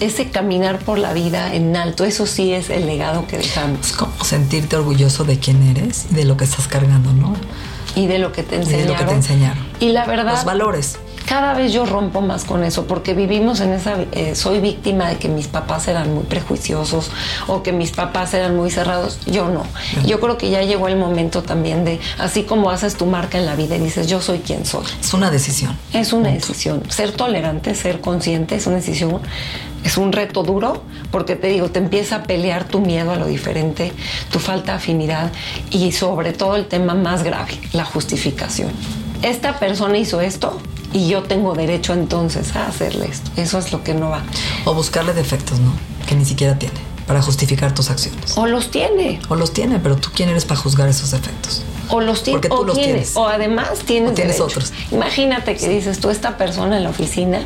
ese 0.00 0.30
caminar 0.30 0.78
por 0.78 0.98
la 0.98 1.12
vida 1.12 1.54
en 1.54 1.74
alto, 1.76 2.04
eso 2.04 2.26
sí 2.26 2.52
es 2.52 2.70
el 2.70 2.86
legado 2.86 3.26
que 3.26 3.38
dejamos. 3.38 3.86
Es 3.88 3.92
como 3.92 4.24
sentirte 4.24 4.76
orgulloso 4.76 5.24
de 5.24 5.38
quién 5.38 5.62
eres 5.62 6.06
y 6.10 6.14
de 6.14 6.24
lo 6.24 6.36
que 6.36 6.44
estás 6.44 6.66
cargando, 6.68 7.12
¿no? 7.12 7.34
Y 7.96 8.06
de 8.06 8.18
lo 8.18 8.30
que 8.32 8.42
te 8.42 8.56
Y 8.56 8.58
de 8.58 8.64
enseñaron. 8.64 8.88
lo 8.92 8.98
que 8.98 9.04
te 9.04 9.14
enseñaron. 9.14 9.66
Y 9.80 9.88
la 9.90 10.06
verdad. 10.06 10.32
Los 10.34 10.44
valores. 10.44 10.98
Cada 11.30 11.54
vez 11.54 11.72
yo 11.72 11.86
rompo 11.86 12.22
más 12.22 12.42
con 12.42 12.64
eso 12.64 12.86
porque 12.88 13.14
vivimos 13.14 13.60
en 13.60 13.72
esa. 13.72 13.94
eh, 14.10 14.34
soy 14.34 14.58
víctima 14.58 15.08
de 15.08 15.16
que 15.16 15.28
mis 15.28 15.46
papás 15.46 15.86
eran 15.86 16.12
muy 16.12 16.24
prejuiciosos 16.24 17.12
o 17.46 17.62
que 17.62 17.70
mis 17.70 17.92
papás 17.92 18.34
eran 18.34 18.56
muy 18.56 18.68
cerrados. 18.68 19.20
Yo 19.26 19.48
no. 19.48 19.62
Yo 20.04 20.18
creo 20.18 20.36
que 20.36 20.50
ya 20.50 20.62
llegó 20.64 20.88
el 20.88 20.96
momento 20.96 21.44
también 21.44 21.84
de, 21.84 22.00
así 22.18 22.42
como 22.42 22.72
haces 22.72 22.96
tu 22.96 23.06
marca 23.06 23.38
en 23.38 23.46
la 23.46 23.54
vida 23.54 23.76
y 23.76 23.78
dices, 23.78 24.08
yo 24.08 24.20
soy 24.20 24.40
quien 24.40 24.66
soy. 24.66 24.82
Es 25.00 25.14
una 25.14 25.30
decisión. 25.30 25.78
Es 25.92 26.12
una 26.12 26.30
Punto. 26.30 26.48
decisión. 26.48 26.82
Ser 26.88 27.12
tolerante, 27.12 27.76
ser 27.76 28.00
consciente, 28.00 28.56
es 28.56 28.66
una 28.66 28.76
decisión. 28.78 29.20
Es 29.84 29.98
un 29.98 30.10
reto 30.10 30.42
duro 30.42 30.82
porque 31.12 31.36
te 31.36 31.46
digo, 31.46 31.70
te 31.70 31.78
empieza 31.78 32.16
a 32.16 32.22
pelear 32.24 32.64
tu 32.64 32.80
miedo 32.80 33.12
a 33.12 33.16
lo 33.16 33.26
diferente, 33.26 33.92
tu 34.32 34.40
falta 34.40 34.72
de 34.72 34.78
afinidad 34.78 35.30
y 35.70 35.92
sobre 35.92 36.32
todo 36.32 36.56
el 36.56 36.66
tema 36.66 36.94
más 36.94 37.22
grave, 37.22 37.52
la 37.72 37.84
justificación. 37.84 38.72
Esta 39.22 39.60
persona 39.60 39.96
hizo 39.96 40.20
esto 40.20 40.58
y 40.92 41.08
yo 41.08 41.22
tengo 41.22 41.54
derecho 41.54 41.92
entonces 41.92 42.54
a 42.56 42.66
hacerle 42.66 43.06
esto. 43.06 43.30
Eso 43.36 43.58
es 43.58 43.72
lo 43.72 43.82
que 43.84 43.94
no 43.94 44.10
va. 44.10 44.22
O 44.64 44.74
buscarle 44.74 45.12
defectos, 45.14 45.60
¿no? 45.60 45.72
Que 46.06 46.14
ni 46.14 46.24
siquiera 46.24 46.58
tiene 46.58 46.90
para 47.06 47.22
justificar 47.22 47.74
tus 47.74 47.90
acciones. 47.90 48.36
O 48.38 48.46
los 48.46 48.70
tiene. 48.70 49.20
O 49.28 49.34
los 49.34 49.52
tiene, 49.52 49.80
pero 49.80 49.96
tú 49.96 50.10
quién 50.14 50.28
eres 50.28 50.44
para 50.44 50.60
juzgar 50.60 50.88
esos 50.88 51.10
defectos. 51.10 51.62
O 51.88 52.00
los 52.00 52.22
tiene, 52.22 52.36
Porque 52.38 52.48
tú 52.48 52.54
o 52.54 52.64
los 52.64 52.76
tienes, 52.76 52.92
tienes. 52.94 53.16
o 53.16 53.26
además 53.26 53.80
tienes, 53.84 54.12
O 54.12 54.14
tienes 54.14 54.38
otros. 54.40 54.72
Imagínate 54.92 55.56
que 55.56 55.68
dices 55.68 55.98
tú, 55.98 56.10
esta 56.10 56.36
persona 56.36 56.76
en 56.76 56.84
la 56.84 56.90
oficina 56.90 57.42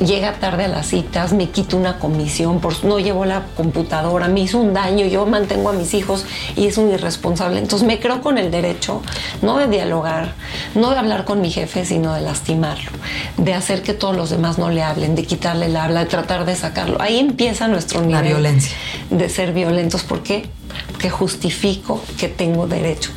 llega 0.00 0.34
tarde 0.34 0.64
a 0.64 0.68
las 0.68 0.88
citas, 0.88 1.32
me 1.32 1.48
quita 1.50 1.76
una 1.76 1.98
comisión, 1.98 2.60
por, 2.60 2.84
no 2.84 2.98
llevó 2.98 3.24
la 3.24 3.46
computadora, 3.56 4.28
me 4.28 4.40
hizo 4.40 4.58
un 4.58 4.74
daño, 4.74 5.06
yo 5.06 5.26
mantengo 5.26 5.70
a 5.70 5.72
mis 5.72 5.94
hijos 5.94 6.24
y 6.56 6.66
es 6.66 6.78
un 6.78 6.90
irresponsable. 6.92 7.58
Entonces 7.58 7.86
me 7.86 7.98
creo 7.98 8.20
con 8.20 8.38
el 8.38 8.50
derecho, 8.50 9.02
no 9.42 9.58
de 9.58 9.68
dialogar, 9.68 10.34
no 10.74 10.90
de 10.90 10.98
hablar 10.98 11.24
con 11.24 11.40
mi 11.40 11.50
jefe, 11.50 11.84
sino 11.84 12.14
de 12.14 12.20
lastimarlo, 12.20 12.90
de 13.36 13.54
hacer 13.54 13.82
que 13.82 13.94
todos 13.94 14.16
los 14.16 14.30
demás 14.30 14.58
no 14.58 14.70
le 14.70 14.82
hablen, 14.82 15.14
de 15.14 15.24
quitarle 15.24 15.66
el 15.66 15.76
habla, 15.76 16.00
de 16.00 16.06
tratar 16.06 16.44
de 16.44 16.56
sacarlo. 16.56 17.00
Ahí 17.00 17.18
empieza 17.18 17.68
nuestro 17.68 18.00
La 18.00 18.06
nivel 18.06 18.24
violencia. 18.24 18.76
de 19.10 19.28
ser 19.28 19.52
violentos. 19.52 20.02
¿Por 20.02 20.22
qué? 20.22 20.46
Porque 20.90 21.10
justifico 21.10 22.02
que 22.18 22.28
tengo 22.28 22.66
derecho. 22.66 23.10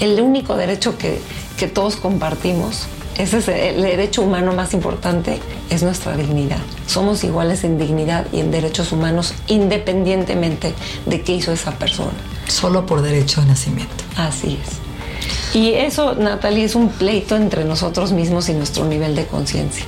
El 0.00 0.20
único 0.20 0.56
derecho 0.56 0.96
que, 0.98 1.20
que 1.56 1.68
todos 1.68 1.96
compartimos, 1.96 2.86
ese 3.22 3.38
es 3.38 3.46
el 3.46 3.82
derecho 3.82 4.22
humano 4.22 4.52
más 4.52 4.74
importante, 4.74 5.38
es 5.70 5.84
nuestra 5.84 6.16
dignidad. 6.16 6.58
Somos 6.88 7.22
iguales 7.22 7.62
en 7.62 7.78
dignidad 7.78 8.26
y 8.32 8.40
en 8.40 8.50
derechos 8.50 8.90
humanos 8.90 9.34
independientemente 9.46 10.74
de 11.06 11.20
qué 11.22 11.34
hizo 11.34 11.52
esa 11.52 11.70
persona. 11.78 12.10
Solo 12.48 12.84
por 12.84 13.00
derecho 13.00 13.40
de 13.40 13.46
nacimiento. 13.46 14.02
Así 14.16 14.58
es. 14.60 15.54
Y 15.54 15.74
eso, 15.74 16.16
Natalie, 16.16 16.64
es 16.64 16.74
un 16.74 16.88
pleito 16.88 17.36
entre 17.36 17.64
nosotros 17.64 18.10
mismos 18.10 18.48
y 18.48 18.54
nuestro 18.54 18.86
nivel 18.86 19.14
de 19.14 19.24
conciencia. 19.26 19.84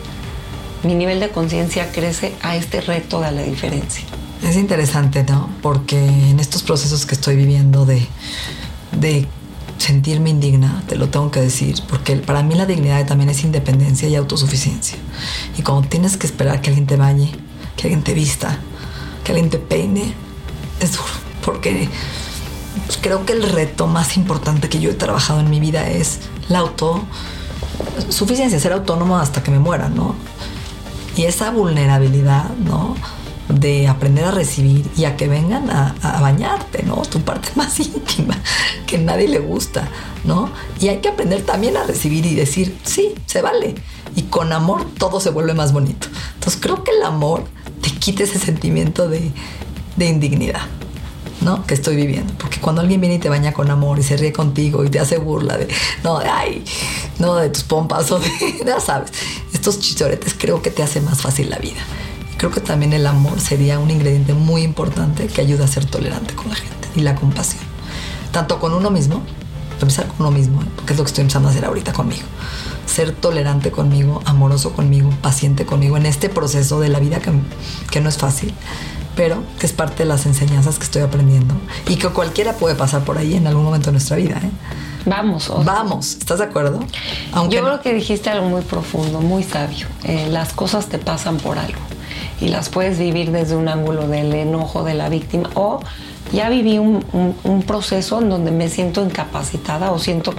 Mi 0.84 0.94
nivel 0.94 1.18
de 1.18 1.30
conciencia 1.30 1.90
crece 1.90 2.34
a 2.40 2.54
este 2.54 2.82
reto 2.82 3.20
de 3.20 3.32
la 3.32 3.42
diferencia. 3.42 4.04
Es 4.44 4.54
interesante, 4.54 5.24
¿no? 5.24 5.50
Porque 5.60 5.98
en 5.98 6.38
estos 6.38 6.62
procesos 6.62 7.04
que 7.04 7.16
estoy 7.16 7.34
viviendo 7.34 7.84
de, 7.84 8.06
de 8.92 9.26
sentirme 9.84 10.30
indigna, 10.30 10.82
te 10.88 10.96
lo 10.96 11.10
tengo 11.10 11.30
que 11.30 11.42
decir, 11.42 11.76
porque 11.90 12.16
para 12.16 12.42
mí 12.42 12.54
la 12.54 12.64
dignidad 12.64 13.06
también 13.06 13.28
es 13.28 13.44
independencia 13.44 14.08
y 14.08 14.16
autosuficiencia. 14.16 14.96
Y 15.58 15.62
cuando 15.62 15.86
tienes 15.86 16.16
que 16.16 16.26
esperar 16.26 16.62
que 16.62 16.70
alguien 16.70 16.86
te 16.86 16.96
bañe, 16.96 17.30
que 17.76 17.88
alguien 17.88 18.02
te 18.02 18.14
vista, 18.14 18.58
que 19.22 19.32
alguien 19.32 19.50
te 19.50 19.58
peine, 19.58 20.14
es 20.80 20.92
duro, 20.92 21.04
porque 21.44 21.90
pues, 22.86 22.98
creo 22.98 23.26
que 23.26 23.34
el 23.34 23.42
reto 23.42 23.86
más 23.86 24.16
importante 24.16 24.70
que 24.70 24.80
yo 24.80 24.88
he 24.90 24.94
trabajado 24.94 25.40
en 25.40 25.50
mi 25.50 25.60
vida 25.60 25.90
es 25.90 26.20
la 26.48 26.60
autosuficiencia, 26.60 28.58
ser 28.58 28.72
autónomo 28.72 29.18
hasta 29.18 29.42
que 29.42 29.50
me 29.50 29.58
muera, 29.58 29.90
¿no? 29.90 30.14
Y 31.14 31.24
esa 31.24 31.50
vulnerabilidad, 31.50 32.48
¿no? 32.56 32.96
De 33.48 33.88
aprender 33.88 34.24
a 34.24 34.30
recibir 34.30 34.88
y 34.96 35.04
a 35.04 35.16
que 35.16 35.28
vengan 35.28 35.70
a, 35.70 35.94
bañarte, 36.20 36.82
¿no? 36.82 37.02
Tu 37.02 37.20
parte 37.20 37.50
más 37.56 37.78
íntima, 37.78 38.38
que 38.86 38.98
nadie 38.98 39.28
le 39.28 39.38
gusta, 39.38 39.88
¿no? 40.24 40.50
Y 40.80 40.88
hay 40.88 40.98
que 40.98 41.08
aprender 41.08 41.42
también 41.42 41.76
a 41.76 41.84
recibir 41.84 42.24
y 42.26 42.34
decir, 42.34 42.78
sí, 42.84 43.14
se 43.26 43.42
vale. 43.42 43.74
Y 44.16 44.22
con 44.22 44.52
amor 44.52 44.86
todo 44.98 45.20
se 45.20 45.30
vuelve 45.30 45.54
más 45.54 45.72
bonito. 45.72 46.08
Entonces 46.34 46.58
creo 46.60 46.84
que 46.84 46.92
el 46.92 47.02
amor 47.02 47.44
te 47.80 47.90
quita 47.90 48.22
ese 48.22 48.38
sentimiento 48.38 49.08
de, 49.08 49.30
de 49.96 50.06
indignidad, 50.06 50.62
¿no? 51.40 51.66
Que 51.66 51.74
estoy 51.74 51.96
viviendo. 51.96 52.32
Porque 52.38 52.60
cuando 52.60 52.80
alguien 52.80 53.00
viene 53.00 53.16
y 53.16 53.18
te 53.18 53.28
baña 53.28 53.52
con 53.52 53.70
amor 53.70 53.98
y 53.98 54.02
se 54.02 54.16
ríe 54.16 54.32
contigo 54.32 54.84
y 54.84 54.90
te 54.90 55.00
hace 55.00 55.18
burla 55.18 55.56
de, 55.56 55.68
no, 56.02 56.18
de, 56.18 56.28
ay, 56.28 56.64
no, 57.18 57.36
de 57.36 57.50
tus 57.50 57.64
pompas 57.64 58.10
o 58.12 58.18
de, 58.18 58.30
ya 58.64 58.80
sabes, 58.80 59.12
estos 59.52 59.80
chichoretes 59.80 60.34
creo 60.38 60.62
que 60.62 60.70
te 60.70 60.82
hace 60.82 61.00
más 61.00 61.20
fácil 61.20 61.50
la 61.50 61.58
vida. 61.58 61.80
Creo 62.44 62.52
que 62.52 62.60
también 62.60 62.92
el 62.92 63.06
amor 63.06 63.40
sería 63.40 63.78
un 63.78 63.90
ingrediente 63.90 64.34
muy 64.34 64.60
importante 64.64 65.28
que 65.28 65.40
ayuda 65.40 65.64
a 65.64 65.66
ser 65.66 65.86
tolerante 65.86 66.34
con 66.34 66.50
la 66.50 66.54
gente 66.54 66.88
y 66.94 67.00
la 67.00 67.14
compasión. 67.14 67.62
Tanto 68.32 68.60
con 68.60 68.74
uno 68.74 68.90
mismo, 68.90 69.22
empezar 69.80 70.08
con 70.08 70.26
uno 70.26 70.30
mismo, 70.30 70.60
¿eh? 70.60 70.66
porque 70.76 70.92
es 70.92 70.98
lo 70.98 71.04
que 71.04 71.08
estoy 71.08 71.22
empezando 71.22 71.48
a 71.48 71.52
hacer 71.52 71.64
ahorita 71.64 71.94
conmigo. 71.94 72.26
Ser 72.84 73.12
tolerante 73.12 73.70
conmigo, 73.70 74.20
amoroso 74.26 74.74
conmigo, 74.74 75.08
paciente 75.22 75.64
conmigo 75.64 75.96
en 75.96 76.04
este 76.04 76.28
proceso 76.28 76.80
de 76.80 76.90
la 76.90 76.98
vida 76.98 77.18
que, 77.20 77.32
que 77.90 78.02
no 78.02 78.10
es 78.10 78.18
fácil 78.18 78.52
pero 79.16 79.42
que 79.58 79.64
es 79.64 79.72
parte 79.72 80.02
de 80.02 80.08
las 80.08 80.26
enseñanzas 80.26 80.76
que 80.76 80.84
estoy 80.84 81.00
aprendiendo 81.00 81.54
y 81.88 81.96
que 81.96 82.08
cualquiera 82.08 82.52
puede 82.54 82.74
pasar 82.74 83.04
por 83.04 83.16
ahí 83.16 83.34
en 83.36 83.46
algún 83.46 83.64
momento 83.64 83.86
de 83.86 83.92
nuestra 83.92 84.16
vida. 84.18 84.38
¿eh? 84.42 84.50
Vamos. 85.06 85.50
Vamos, 85.64 86.16
¿estás 86.16 86.40
de 86.40 86.44
acuerdo? 86.44 86.80
Aunque 87.32 87.54
Yo 87.56 87.62
no- 87.62 87.68
creo 87.68 87.80
que 87.80 87.94
dijiste 87.94 88.28
algo 88.28 88.50
muy 88.50 88.60
profundo, 88.62 89.22
muy 89.22 89.44
sabio. 89.44 89.86
Eh, 90.02 90.26
las 90.30 90.52
cosas 90.52 90.88
te 90.88 90.98
pasan 90.98 91.38
por 91.38 91.58
algo 91.58 91.78
y 92.40 92.48
las 92.48 92.68
puedes 92.68 92.98
vivir 92.98 93.30
desde 93.30 93.56
un 93.56 93.68
ángulo 93.68 94.08
del 94.08 94.34
enojo 94.34 94.82
de 94.84 94.94
la 94.94 95.08
víctima 95.08 95.50
o 95.54 95.80
ya 96.32 96.48
viví 96.48 96.78
un, 96.78 97.04
un- 97.12 97.36
un 97.44 97.62
proceso 97.62 98.20
en 98.20 98.30
donde 98.30 98.50
me 98.50 98.68
siento 98.68 99.04
incapacitada 99.04 99.92
o 99.92 99.98
siento 99.98 100.34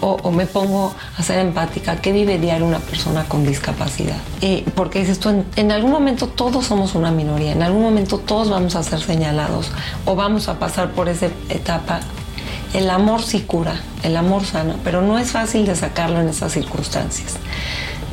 o, 0.00 0.30
me 0.32 0.46
pongo 0.46 0.94
a 1.16 1.22
ser 1.22 1.38
empática. 1.38 2.00
¿Qué 2.00 2.10
vive 2.10 2.38
diario 2.38 2.66
una 2.66 2.78
persona 2.78 3.24
con 3.24 3.44
discapacidad? 3.46 4.16
Y 4.40 4.62
porque 4.74 5.00
dices 5.00 5.20
tú, 5.20 5.28
en, 5.28 5.44
en 5.56 5.70
algún 5.72 5.92
momento 5.92 6.26
todos 6.26 6.66
somos 6.66 6.94
una 6.94 7.10
minoría, 7.12 7.52
en 7.52 7.62
algún 7.62 7.82
momento 7.82 8.18
todos 8.18 8.48
vamos 8.48 8.74
a 8.76 8.82
ser 8.82 9.00
señalados 9.00 9.70
o 10.06 10.16
vamos 10.16 10.48
a 10.48 10.58
pasar 10.58 10.92
por 10.92 11.08
esa 11.08 11.26
etapa 11.50 12.00
el 12.74 12.90
amor 12.90 13.22
sí 13.22 13.40
cura, 13.40 13.80
el 14.02 14.16
amor 14.16 14.44
sana, 14.44 14.76
pero 14.84 15.00
no 15.00 15.18
es 15.18 15.30
fácil 15.30 15.64
de 15.66 15.76
sacarlo 15.76 16.20
en 16.20 16.28
esas 16.28 16.52
circunstancias. 16.52 17.34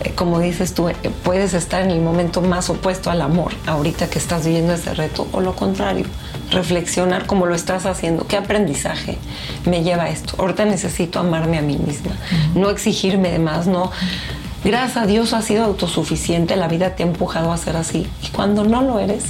Eh, 0.02 0.14
Como 0.16 0.40
dices 0.40 0.74
tú, 0.74 0.90
eh, 0.90 0.96
puedes 1.24 1.54
estar 1.54 1.82
en 1.82 1.92
el 1.92 2.02
momento 2.02 2.42
más 2.42 2.70
opuesto 2.70 3.12
al 3.12 3.22
amor, 3.22 3.54
ahorita 3.68 4.10
que 4.10 4.20
estás 4.20 4.46
viviendo 4.46 4.74
ese 4.74 4.94
reto, 4.94 5.28
o 5.32 5.42
lo 5.42 5.56
contrario, 5.56 6.06
reflexionar 6.52 7.26
como 7.26 7.46
lo 7.46 7.56
estás 7.56 7.86
haciendo, 7.86 8.28
qué 8.28 8.38
aprendizaje 8.38 9.18
me 9.66 9.84
lleva 9.84 10.04
a 10.04 10.10
esto. 10.10 10.36
Ahorita 10.40 10.66
necesito 10.66 11.20
amarme 11.20 11.58
a 11.58 11.62
mí 11.62 11.78
misma, 11.78 12.12
no 12.56 12.70
exigirme 12.70 13.32
de 13.32 13.40
más, 13.40 13.68
no, 13.68 13.92
Gracias 14.64 14.96
a 14.96 15.06
Dios 15.06 15.34
has 15.34 15.44
sido 15.44 15.66
autosuficiente, 15.66 16.56
la 16.56 16.70
vida 16.70 16.96
te 16.96 17.04
ha 17.04 17.06
empujado 17.06 17.52
a 17.52 17.58
ser 17.58 17.76
así. 17.76 18.08
Y 18.22 18.30
cuando 18.30 18.64
no 18.64 18.82
lo 18.82 18.98
eres, 18.98 19.26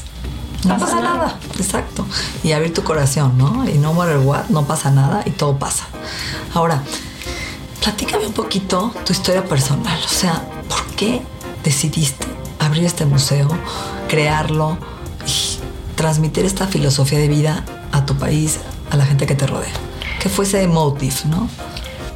no 0.64 0.78
pasa, 0.78 1.02
nada. 1.02 1.38
Exacto. 1.58 2.06
Y 2.44 2.52
abrir 2.52 2.72
tu 2.72 2.84
corazón, 2.84 3.36
¿no? 3.38 3.68
Y 3.68 3.80
no 3.80 3.94
matter 3.94 4.18
what, 4.18 4.46
no 4.50 4.64
pasa 4.66 4.92
nada 4.92 5.24
y 5.26 5.32
todo 5.32 5.58
pasa. 5.58 5.86
Ahora, 6.54 6.84
platícame 7.82 8.28
un 8.28 8.34
poquito 8.34 8.94
tu 9.04 9.12
historia 9.12 9.44
personal. 9.44 9.98
O 10.06 10.08
sea, 10.08 10.44
¿por 10.74 10.96
qué 10.96 11.22
decidiste 11.64 12.26
abrir 12.60 12.86
este 12.86 13.06
museo, 13.06 13.48
crearlo 14.08 14.78
y 15.28 15.96
transmitir 15.96 16.46
esta 16.46 16.68
filosofía 16.68 17.20
de 17.20 17.28
vida 17.28 17.64
a 17.92 18.06
tu 18.06 18.16
país, 18.16 18.60
a 18.90 18.98
la 18.98 19.06
gente 19.06 19.28
que 19.28 19.36
te 19.36 19.46
rodea? 19.46 19.74
¿Qué 20.20 20.30
fue 20.30 20.46
ese 20.46 20.66
motive, 20.68 21.14
no? 21.30 21.48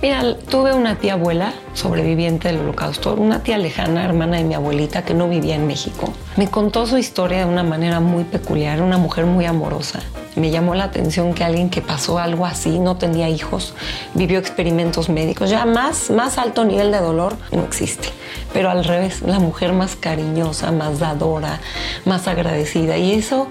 Mira, 0.02 0.38
tuve 0.38 0.74
una 0.74 0.96
tía 0.96 1.14
abuela 1.14 1.54
sobreviviente 1.74 2.48
del 2.48 2.60
holocausto, 2.60 3.16
una 3.16 3.44
tía 3.44 3.58
lejana, 3.58 4.06
hermana 4.06 4.38
de 4.38 4.44
mi 4.44 4.54
abuelita, 4.54 5.04
que 5.04 5.14
no 5.14 5.28
vivía 5.28 5.56
en 5.56 5.68
México. 5.68 6.14
Me 6.36 6.50
contó 6.50 6.86
su 6.86 6.98
historia 6.98 7.40
de 7.40 7.46
una 7.46 7.64
manera 7.64 8.00
muy 8.00 8.24
peculiar, 8.24 8.82
una 8.82 8.98
mujer 8.98 9.26
muy 9.26 9.46
amorosa. 9.46 10.00
Me 10.38 10.52
llamó 10.52 10.76
la 10.76 10.86
atención 10.86 11.34
que 11.34 11.44
alguien 11.44 11.70
que 11.70 11.82
pasó 11.82 12.20
algo 12.20 12.46
así, 12.46 12.80
no 12.80 12.96
tenía 12.96 13.28
hijos, 13.28 13.74
vivió 14.14 14.40
experimentos 14.40 15.10
médicos, 15.10 15.50
ya 15.50 15.66
más, 15.66 16.10
más 16.10 16.38
alto 16.38 16.64
nivel 16.64 16.92
de 16.92 17.00
dolor 17.00 17.36
no 17.52 17.64
existe. 17.64 18.10
Pero 18.54 18.70
al 18.70 18.86
revés, 18.86 19.22
la 19.22 19.40
mujer 19.40 19.74
más 19.74 19.96
cariñosa, 19.96 20.72
más 20.72 21.00
dadora, 21.00 21.60
más 22.06 22.28
agradecida. 22.28 22.98
Y 22.98 23.14
eso 23.14 23.50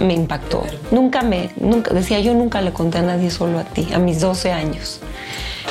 me 0.00 0.14
impactó. 0.14 0.62
Nunca 0.90 1.22
me, 1.22 1.50
nunca, 1.56 1.92
decía 1.92 2.20
yo 2.20 2.34
nunca 2.34 2.60
le 2.60 2.72
conté 2.72 2.98
a 2.98 3.02
nadie 3.02 3.30
solo 3.30 3.58
a 3.58 3.64
ti, 3.64 3.88
a 3.92 3.98
mis 3.98 4.20
12 4.20 4.52
años 4.52 5.00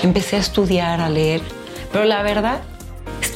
empecé 0.04 0.36
a 0.36 0.40
estudiar, 0.40 1.02
a 1.02 1.10
leer, 1.10 1.42
pero 1.92 2.06
la 2.06 2.22
verdad, 2.24 2.60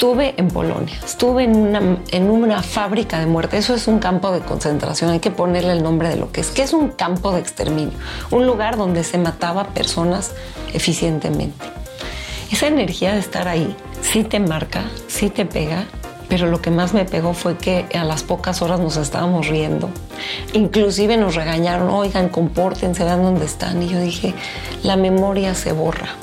estuve 0.00 0.32
en 0.38 0.48
Polonia, 0.48 0.98
estuve 1.04 1.44
en 1.44 1.54
una, 1.54 1.98
en 2.10 2.30
una 2.30 2.62
fábrica 2.62 3.20
de 3.20 3.26
muerte, 3.26 3.58
eso 3.58 3.74
es 3.74 3.86
un 3.86 3.98
campo 3.98 4.32
de 4.32 4.40
concentración, 4.40 5.10
hay 5.10 5.20
que 5.20 5.30
ponerle 5.30 5.72
el 5.72 5.82
nombre 5.82 6.08
de 6.08 6.16
lo 6.16 6.32
que 6.32 6.40
es, 6.40 6.50
que 6.52 6.62
es 6.62 6.72
un 6.72 6.88
campo 6.88 7.32
de 7.32 7.40
exterminio, 7.40 7.92
un 8.30 8.46
lugar 8.46 8.78
donde 8.78 9.04
se 9.04 9.18
mataba 9.18 9.64
personas 9.64 10.32
eficientemente. 10.72 11.66
Esa 12.50 12.68
energía 12.68 13.12
de 13.12 13.18
estar 13.18 13.46
ahí 13.46 13.76
sí 14.00 14.24
te 14.24 14.40
marca, 14.40 14.84
sí 15.06 15.28
te 15.28 15.44
pega, 15.44 15.84
pero 16.30 16.46
lo 16.46 16.62
que 16.62 16.70
más 16.70 16.94
me 16.94 17.04
pegó 17.04 17.34
fue 17.34 17.58
que 17.58 17.84
a 17.92 18.02
las 18.02 18.22
pocas 18.22 18.62
horas 18.62 18.80
nos 18.80 18.96
estábamos 18.96 19.48
riendo. 19.48 19.90
Inclusive 20.54 21.18
nos 21.18 21.34
regañaron, 21.34 21.90
oigan, 21.90 22.30
compórtense, 22.30 23.04
vean 23.04 23.22
dónde 23.22 23.44
están. 23.44 23.82
Y 23.82 23.88
yo 23.88 24.00
dije, 24.00 24.32
la 24.82 24.96
memoria 24.96 25.54
se 25.54 25.72
borra 25.72 26.16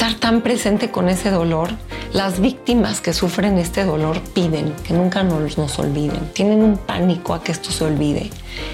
estar 0.00 0.18
tan 0.18 0.40
presente 0.40 0.90
con 0.90 1.10
ese 1.10 1.30
dolor, 1.30 1.68
las 2.14 2.40
víctimas 2.40 3.02
que 3.02 3.12
sufren 3.12 3.58
este 3.58 3.84
dolor 3.84 4.18
piden 4.32 4.74
que 4.82 4.94
nunca 4.94 5.22
nos, 5.22 5.78
olviden. 5.78 6.32
Tienen 6.32 6.62
un 6.62 6.78
pánico 6.78 7.34
a 7.34 7.42
que 7.42 7.52
esto 7.52 7.70
se 7.70 7.84
olvide. 7.84 8.30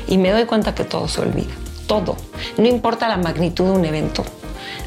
Y 0.06 0.18
me 0.18 0.30
doy 0.30 0.44
cuenta 0.44 0.72
que 0.72 0.84
todo 0.84 1.08
se 1.08 1.22
olvida. 1.22 1.52
Todo. 1.88 2.14
No 2.58 2.68
importa 2.68 3.08
la 3.08 3.16
magnitud 3.16 3.64
de 3.64 3.70
un 3.72 3.84
evento. 3.84 4.24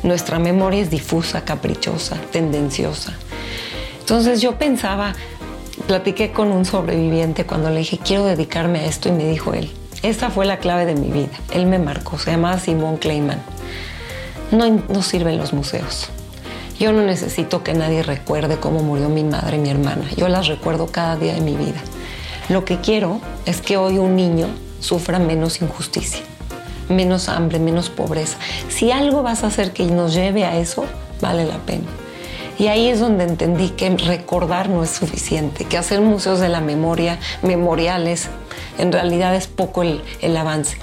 Nuestra 0.01 0.39
memoria 0.39 0.81
es 0.81 0.89
difusa, 0.89 1.43
caprichosa, 1.43 2.15
tendenciosa. 2.31 3.11
Entonces 3.99 4.39
yo 4.39 4.57
pensaba, 4.57 5.15
platiqué 5.87 6.31
con 6.31 6.53
un 6.53 6.63
sobreviviente 6.63 7.45
cuando 7.45 7.69
le 7.69 7.79
dije, 7.79 7.99
quiero 8.01 8.23
dedicarme 8.23 8.79
a 8.79 8.85
esto 8.85 9.09
y 9.09 9.11
me 9.11 9.27
dijo 9.27 9.53
él, 9.53 9.69
esta 10.03 10.29
fue 10.29 10.45
la 10.45 10.59
clave 10.59 10.85
de 10.85 10.95
mi 10.95 11.09
vida. 11.09 11.37
Él 11.51 11.65
me 11.65 11.79
marcó, 11.79 12.17
se 12.17 12.31
llamaba 12.31 12.59
Simón. 12.59 12.97
No, 14.51 14.69
no 14.87 15.01
sirven 15.01 15.37
los 15.37 15.51
museos. 15.51 16.09
Yo 16.79 16.93
no 16.93 17.01
necesito 17.01 17.61
que 17.61 17.73
nadie 17.73 18.03
recuerde 18.03 18.57
cómo 18.57 18.81
murió 18.81 19.09
mi 19.09 19.25
madre 19.25 19.57
y 19.57 19.59
mi 19.59 19.69
hermana. 19.69 20.05
Yo 20.15 20.29
las 20.29 20.47
recuerdo 20.47 20.87
cada 20.87 21.17
día 21.17 21.33
de 21.33 21.41
mi 21.41 21.57
vida. 21.57 21.81
Lo 22.47 22.63
que 22.63 22.79
quiero 22.79 23.19
es 23.45 23.59
que 23.59 23.75
hoy 23.75 23.97
un 23.97 24.15
niño 24.15 24.47
sufra 24.79 25.19
menos 25.19 25.61
injusticia, 25.61 26.21
menos 26.87 27.27
hambre, 27.27 27.59
menos 27.59 27.89
pobreza. 27.89 28.37
Si 28.69 28.93
algo 28.93 29.23
vas 29.23 29.43
a 29.43 29.47
hacer 29.47 29.73
que 29.73 29.83
nos 29.87 30.13
lleve 30.13 30.45
a 30.45 30.57
eso, 30.57 30.85
vale 31.19 31.45
la 31.45 31.57
pena. 31.57 31.83
Y 32.57 32.67
ahí 32.67 32.87
es 32.87 33.01
donde 33.01 33.25
entendí 33.25 33.71
que 33.71 33.89
recordar 33.89 34.69
no 34.69 34.81
es 34.81 34.89
suficiente, 34.89 35.65
que 35.65 35.77
hacer 35.77 35.99
museos 35.99 36.39
de 36.39 36.47
la 36.47 36.61
memoria, 36.61 37.19
memoriales, 37.41 38.29
en 38.77 38.93
realidad 38.93 39.35
es 39.35 39.47
poco 39.47 39.81
el, 39.81 40.01
el 40.21 40.37
avance 40.37 40.77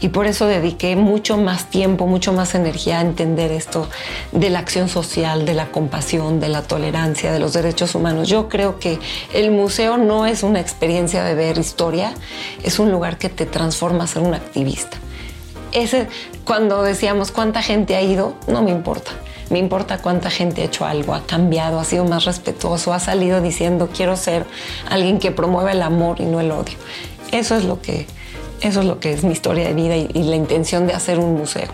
y 0.00 0.08
por 0.08 0.26
eso 0.26 0.46
dediqué 0.46 0.96
mucho 0.96 1.36
más 1.36 1.70
tiempo, 1.70 2.06
mucho 2.06 2.32
más 2.32 2.54
energía 2.54 2.98
a 2.98 3.02
entender 3.02 3.50
esto 3.50 3.88
de 4.32 4.50
la 4.50 4.58
acción 4.58 4.88
social, 4.88 5.44
de 5.44 5.54
la 5.54 5.66
compasión, 5.66 6.40
de 6.40 6.48
la 6.48 6.62
tolerancia, 6.62 7.32
de 7.32 7.38
los 7.38 7.52
derechos 7.52 7.94
humanos. 7.94 8.28
Yo 8.28 8.48
creo 8.48 8.78
que 8.78 8.98
el 9.32 9.50
museo 9.50 9.96
no 9.96 10.26
es 10.26 10.42
una 10.42 10.60
experiencia 10.60 11.24
de 11.24 11.34
ver 11.34 11.58
historia, 11.58 12.12
es 12.62 12.78
un 12.78 12.90
lugar 12.90 13.18
que 13.18 13.28
te 13.28 13.46
transforma 13.46 14.04
a 14.04 14.06
ser 14.06 14.22
un 14.22 14.34
activista. 14.34 14.98
Ese, 15.72 16.08
cuando 16.44 16.82
decíamos 16.82 17.32
cuánta 17.32 17.62
gente 17.62 17.96
ha 17.96 18.02
ido, 18.02 18.34
no 18.46 18.62
me 18.62 18.70
importa. 18.70 19.12
Me 19.50 19.58
importa 19.58 19.98
cuánta 19.98 20.28
gente 20.28 20.62
ha 20.62 20.64
hecho 20.64 20.84
algo, 20.84 21.14
ha 21.14 21.24
cambiado, 21.24 21.78
ha 21.78 21.84
sido 21.84 22.04
más 22.04 22.24
respetuoso, 22.24 22.92
ha 22.92 22.98
salido 22.98 23.40
diciendo 23.40 23.88
quiero 23.94 24.16
ser 24.16 24.44
alguien 24.88 25.18
que 25.20 25.30
promueva 25.30 25.70
el 25.70 25.82
amor 25.82 26.20
y 26.20 26.24
no 26.24 26.40
el 26.40 26.50
odio. 26.50 26.76
Eso 27.30 27.56
es 27.56 27.64
lo 27.64 27.80
que 27.80 28.06
eso 28.66 28.80
es 28.80 28.86
lo 28.86 28.98
que 29.00 29.12
es 29.12 29.24
mi 29.24 29.32
historia 29.32 29.68
de 29.68 29.74
vida 29.74 29.96
y, 29.96 30.22
la 30.24 30.36
intención 30.36 30.86
de 30.86 30.94
hacer 30.94 31.18
un 31.18 31.34
museo. 31.34 31.68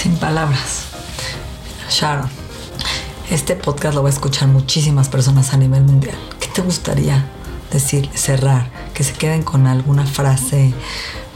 Sin 0.00 0.16
palabras. 0.16 0.86
Sharon, 1.88 2.28
este 3.30 3.54
podcast 3.54 3.94
lo 3.94 4.02
va 4.02 4.08
a 4.08 4.12
escuchar 4.12 4.48
muchísimas 4.48 5.08
personas 5.08 5.52
a 5.52 5.56
nivel 5.56 5.82
mundial. 5.82 6.16
¿Qué 6.40 6.48
te 6.48 6.62
gustaría 6.62 7.24
decir, 7.70 8.08
cerrar? 8.14 8.70
Que 8.94 9.04
se 9.04 9.12
queden 9.12 9.42
con 9.42 9.66
alguna 9.66 10.06
frase, 10.06 10.74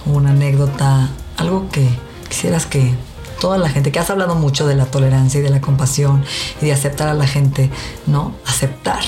una 0.05 0.31
anécdota, 0.31 1.11
algo 1.37 1.68
que 1.70 1.88
quisieras 2.29 2.66
que 2.66 2.92
toda 3.40 3.59
la 3.59 3.68
gente, 3.68 3.92
que 3.92 3.98
has 3.98 4.11
hablado 4.11 4.35
mucho 4.35 4.66
de 4.66 4.74
la 4.74 4.87
tolerancia 4.87 5.40
y 5.40 5.42
de 5.42 5.50
la 5.50 5.61
compasión 5.61 6.24
y 6.61 6.66
de 6.66 6.72
aceptar 6.72 7.09
a 7.09 7.14
la 7.14 7.26
gente, 7.26 7.70
¿no? 8.07 8.35
Aceptar. 8.46 9.05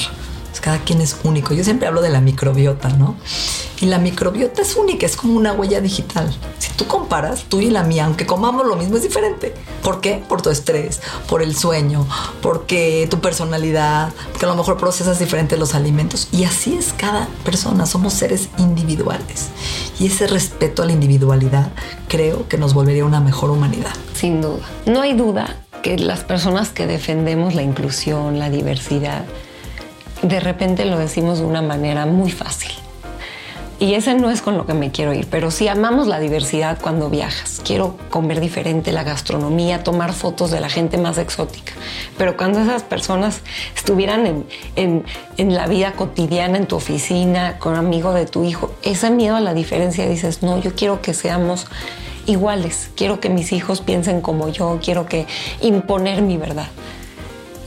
Cada 0.61 0.79
quien 0.79 1.01
es 1.01 1.17
único. 1.25 1.55
Yo 1.55 1.65
siempre 1.65 1.89
hablo 1.89 2.03
de 2.03 2.11
la 2.11 2.21
microbiota, 2.21 2.89
¿no? 2.91 3.17
Y 3.81 3.87
la 3.87 3.99
microbiota 3.99 4.63
es 4.63 4.77
única, 4.77 5.07
es 5.07 5.17
como 5.17 5.35
una 5.35 5.53
huella 5.53 5.81
digital. 5.81 6.35
Si 6.59 6.71
tú 6.73 6.87
comparas, 6.87 7.45
tú 7.49 7.61
y 7.61 7.71
la 7.71 7.85
mía, 7.85 8.07
aunque 8.07 8.27
comamos 8.27 8.67
lo 8.67 8.75
mismo, 8.77 8.97
es 8.97 9.03
diferente. 9.03 9.55
¿Por 9.83 10.01
qué? 10.01 10.23
Por 10.29 10.43
tu 10.43 10.51
estrés, 10.51 11.01
por 11.29 11.43
el 11.43 11.57
sueño, 11.57 12.07
porque 12.43 13.07
tu 13.09 13.21
personalidad, 13.21 14.13
porque 14.33 14.47
a 14.47 14.49
lo 14.49 14.57
mejor 14.57 14.79
procesas 14.79 15.19
diferentes 15.19 15.59
los 15.59 15.75
alimentos. 15.75 16.29
Y 16.33 16.45
así 16.45 16.75
es 16.75 16.93
cada 16.93 17.29
persona, 17.45 17.87
somos 17.87 18.15
seres 18.15 18.49
individuales. 18.59 19.49
Y 20.01 20.07
ese 20.07 20.27
respeto 20.27 20.83
a 20.83 20.87
la 20.87 20.93
individualidad 20.93 21.71
creo 22.09 22.49
que 22.49 22.59
nos 22.59 22.75
volvería 22.75 23.05
una 23.05 23.21
mejor 23.21 23.51
humanidad. 23.51 23.93
Sin 24.15 24.41
duda. 24.41 24.67
No 24.87 25.03
hay 25.03 25.15
duda 25.15 25.57
que 25.83 25.99
las 25.99 26.25
personas 26.25 26.71
que 26.71 26.87
defendemos 26.87 27.55
la 27.55 27.63
inclusión, 27.63 28.39
la 28.39 28.51
diversidad, 28.51 29.25
de 30.23 30.41
repente 30.41 30.85
lo 30.85 30.99
decimos 30.99 31.39
de 31.39 31.45
una 31.45 31.63
manera 31.63 32.07
muy 32.07 32.31
fácil 32.31 32.73
y 33.81 33.95
ese 33.95 34.15
no 34.15 34.29
es 34.31 34.43
con 34.43 34.57
lo 34.57 34.67
que 34.67 34.75
me 34.75 34.91
quiero 34.91 35.15
ir, 35.15 35.29
pero 35.31 35.53
sí 35.53 35.69
amamos 35.69 36.09
la 36.09 36.19
diversidad 36.19 36.79
cuando 36.81 37.11
viajas. 37.11 37.61
Quiero 37.65 37.97
comer 38.11 38.41
diferente, 38.41 38.91
la 38.91 39.05
gastronomía, 39.05 39.85
tomar 39.85 40.13
fotos 40.15 40.51
de 40.51 40.59
la 40.59 40.69
gente 40.69 40.99
más 40.99 41.17
exótica. 41.17 41.75
Pero 42.17 42.37
cuando 42.37 42.59
esas 42.59 42.83
personas 42.83 43.41
estuvieran 43.77 44.45
en, 44.75 45.05
en, 45.37 45.55
la 45.55 45.69
vida 45.69 45.93
cotidiana, 45.93 46.59
en 46.59 46.67
tu 46.67 46.75
oficina, 46.75 47.61
con 47.61 47.77
amigo 47.77 48.13
de 48.13 48.27
tu 48.27 48.43
hijo, 48.43 48.73
ese 48.83 49.11
miedo 49.11 49.37
a 49.37 49.41
la 49.41 49.55
diferencia 49.55 50.09
dices, 50.09 50.43
no, 50.43 50.59
yo 50.61 50.75
quiero 50.75 51.01
que 51.01 51.15
seamos 51.15 51.69
iguales, 52.27 52.91
quiero 52.97 53.21
que 53.21 53.29
mis 53.29 53.53
hijos 53.53 53.81
piensen 53.81 54.23
como 54.23 54.49
yo, 54.49 54.81
quiero 54.83 55.07
que 55.07 55.27
imponer 55.61 56.23
mi 56.23 56.37
verdad. 56.37 56.67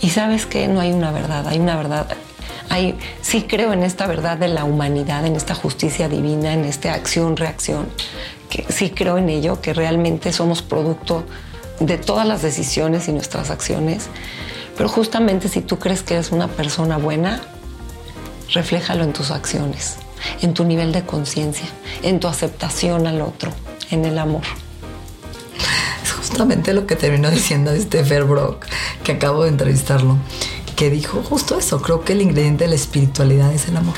Y 0.01 0.09
sabes 0.09 0.45
que 0.45 0.67
no 0.67 0.81
hay 0.81 0.91
una 0.91 1.11
verdad, 1.11 1.47
hay 1.47 1.59
una 1.59 1.77
verdad 1.77 2.07
sí 3.21 3.43
creo 3.43 3.73
en 3.73 3.83
esta 3.83 4.07
verdad 4.07 4.37
de 4.37 4.47
la 4.47 4.63
humanidad, 4.63 5.25
en 5.25 5.35
esta 5.35 5.55
justicia 5.55 6.07
divina, 6.07 6.53
en 6.53 6.65
esta 6.65 6.93
acción-reacción, 6.93 7.87
sí 8.69 8.89
creo 8.89 9.17
en 9.17 9.29
ello, 9.29 9.61
que 9.61 9.73
realmente 9.73 10.31
somos 10.33 10.61
producto 10.61 11.23
de 11.79 11.97
todas 11.97 12.27
las 12.27 12.41
decisiones 12.41 13.07
y 13.07 13.13
nuestras 13.13 13.49
acciones. 13.49 14.07
Pero 14.77 14.89
justamente 14.89 15.49
si 15.49 15.61
tú 15.61 15.79
crees 15.79 16.03
que 16.03 16.15
eres 16.15 16.31
una 16.31 16.47
persona 16.47 16.97
buena, 16.97 17.41
refléjalo 18.53 19.03
en 19.03 19.13
tus 19.13 19.31
acciones, 19.31 19.97
en 20.41 20.53
tu 20.53 20.63
nivel 20.63 20.91
de 20.91 21.03
conciencia, 21.03 21.67
en 22.03 22.19
tu 22.19 22.27
aceptación 22.27 23.07
al 23.07 23.21
otro, 23.21 23.51
en 23.89 24.05
el 24.05 24.17
amor. 24.17 24.43
Es 26.03 26.11
justamente 26.11 26.73
lo 26.73 26.87
que 26.87 26.95
terminó 26.95 27.29
diciendo 27.29 27.71
este 27.71 28.01
Brock, 28.03 28.65
que 29.03 29.13
acabo 29.13 29.43
de 29.43 29.49
entrevistarlo 29.49 30.17
dijo 30.89 31.21
justo 31.23 31.57
eso. 31.57 31.81
Creo 31.81 32.03
que 32.03 32.13
el 32.13 32.21
ingrediente 32.21 32.63
de 32.65 32.69
la 32.69 32.75
espiritualidad 32.75 33.53
es 33.53 33.67
el 33.67 33.77
amor. 33.77 33.95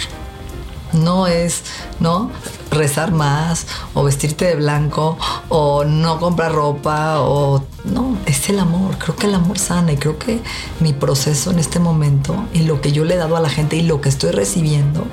No 0.93 1.27
es, 1.27 1.63
¿no? 1.99 2.29
rezar 2.73 3.11
más 3.11 3.67
o 3.93 4.03
vestirte 4.03 4.45
de 4.45 4.55
blanco 4.55 5.17
o 5.49 5.85
no 5.85 6.19
comprar 6.19 6.51
ropa 6.53 7.21
o 7.21 7.63
no, 7.85 8.17
es 8.25 8.49
el 8.49 8.59
amor. 8.59 8.97
Creo 8.97 9.15
que 9.15 9.27
el 9.27 9.35
amor 9.35 9.59
sana 9.59 9.93
y 9.93 9.97
creo 9.97 10.17
que 10.17 10.41
mi 10.79 10.93
proceso 10.93 11.51
en 11.51 11.59
este 11.59 11.79
momento 11.79 12.35
y 12.53 12.63
lo 12.63 12.81
que 12.81 12.91
yo 12.91 13.05
le 13.05 13.15
he 13.15 13.17
dado 13.17 13.37
a 13.37 13.39
la 13.39 13.49
gente 13.49 13.75
y 13.75 13.83
lo 13.83 14.01
que 14.01 14.09
estoy 14.09 14.31
recibiendo 14.31 15.05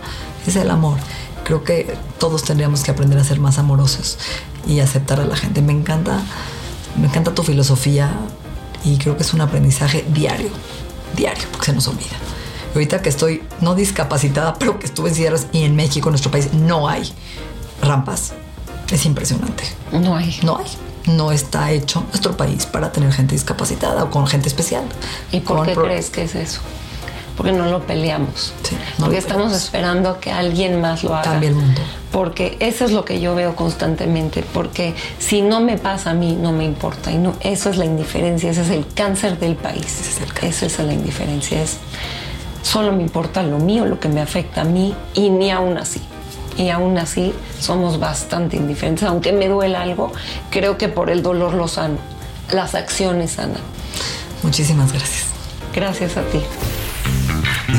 es 0.46 0.56
el 0.56 0.70
amor. 0.70 0.98
Creo 1.44 1.64
que 1.64 1.96
todos 2.18 2.42
tendríamos 2.42 2.82
que 2.82 2.90
aprender 2.90 3.18
a 3.18 3.24
ser 3.24 3.40
más 3.40 3.58
amorosos 3.58 4.18
y 4.66 4.80
aceptar 4.80 5.20
a 5.20 5.24
la 5.24 5.36
gente. 5.36 5.62
Me 5.62 5.72
encanta, 5.72 6.20
me 7.00 7.06
encanta 7.06 7.34
tu 7.34 7.42
filosofía 7.42 8.12
y 8.84 8.98
creo 8.98 9.16
que 9.16 9.22
es 9.22 9.34
un 9.34 9.40
aprendizaje 9.40 10.04
diario, 10.12 10.50
diario, 11.20 11.44
porque 11.52 11.66
se 11.66 11.72
nos 11.72 11.86
olvida. 11.86 12.16
Ahorita 12.74 13.02
que 13.02 13.08
estoy 13.08 13.42
no 13.60 13.74
discapacitada, 13.74 14.54
pero 14.54 14.78
que 14.78 14.86
estuve 14.86 15.10
en 15.10 15.14
sierras 15.14 15.46
y 15.52 15.64
en 15.64 15.76
México, 15.76 16.08
en 16.08 16.12
nuestro 16.12 16.30
país, 16.30 16.52
no 16.52 16.88
hay 16.88 17.12
rampas. 17.82 18.32
Es 18.90 19.06
impresionante. 19.06 19.64
No 19.92 20.16
hay. 20.16 20.38
No 20.42 20.58
hay. 20.58 20.66
No 21.06 21.32
está 21.32 21.70
hecho 21.70 22.04
nuestro 22.08 22.36
país 22.36 22.66
para 22.66 22.92
tener 22.92 23.12
gente 23.12 23.34
discapacitada 23.34 24.04
o 24.04 24.10
con 24.10 24.26
gente 24.26 24.48
especial. 24.48 24.84
¿Y 25.32 25.40
por 25.40 25.66
qué 25.66 25.74
crees 25.74 26.10
que 26.10 26.22
es 26.24 26.34
eso? 26.34 26.60
Porque 27.36 27.52
no 27.52 27.66
lo 27.66 27.80
peleamos. 27.86 28.52
Sí, 28.62 28.74
no 28.98 29.06
porque 29.06 29.16
lo 29.16 29.18
estamos 29.18 29.52
esperando 29.54 30.10
a 30.10 30.20
que 30.20 30.30
alguien 30.30 30.80
más 30.80 31.02
lo 31.02 31.14
haga. 31.14 31.22
Cambie 31.22 31.48
el 31.48 31.54
mundo. 31.54 31.80
Porque 32.12 32.56
eso 32.60 32.84
es 32.84 32.92
lo 32.92 33.04
que 33.04 33.20
yo 33.20 33.34
veo 33.34 33.56
constantemente. 33.56 34.44
Porque 34.52 34.94
si 35.18 35.42
no 35.42 35.60
me 35.60 35.78
pasa 35.78 36.10
a 36.10 36.14
mí, 36.14 36.36
no 36.38 36.52
me 36.52 36.64
importa. 36.64 37.10
Y 37.10 37.18
no, 37.18 37.34
eso 37.40 37.70
es 37.70 37.76
la 37.76 37.84
indiferencia. 37.84 38.50
Ese 38.50 38.62
es 38.62 38.70
el 38.70 38.86
cáncer 38.92 39.38
del 39.38 39.56
país. 39.56 39.86
Ese 39.86 40.10
es 40.10 40.20
el. 40.20 40.48
Esa 40.48 40.66
es 40.66 40.78
la 40.80 40.92
indiferencia. 40.92 41.62
Es 41.62 41.78
solo 42.62 42.92
me 42.92 43.02
importa 43.02 43.42
lo 43.42 43.58
mío, 43.58 43.86
lo 43.86 43.98
que 43.98 44.08
me 44.08 44.20
afecta 44.20 44.62
a 44.62 44.64
mí. 44.64 44.94
Y 45.14 45.30
ni 45.30 45.50
aún 45.50 45.78
así. 45.78 46.00
Y 46.56 46.68
aún 46.70 46.98
así 46.98 47.32
somos 47.58 47.98
bastante 48.00 48.56
indiferentes. 48.56 49.04
Aunque 49.04 49.32
me 49.32 49.48
duela 49.48 49.82
algo, 49.82 50.12
creo 50.50 50.76
que 50.76 50.88
por 50.88 51.10
el 51.10 51.22
dolor 51.22 51.54
lo 51.54 51.68
sano. 51.68 51.98
Las 52.50 52.74
acciones 52.74 53.32
sanan. 53.32 53.62
Muchísimas 54.42 54.92
gracias. 54.92 55.26
Gracias 55.74 56.16
a 56.16 56.22
ti. 56.22 56.40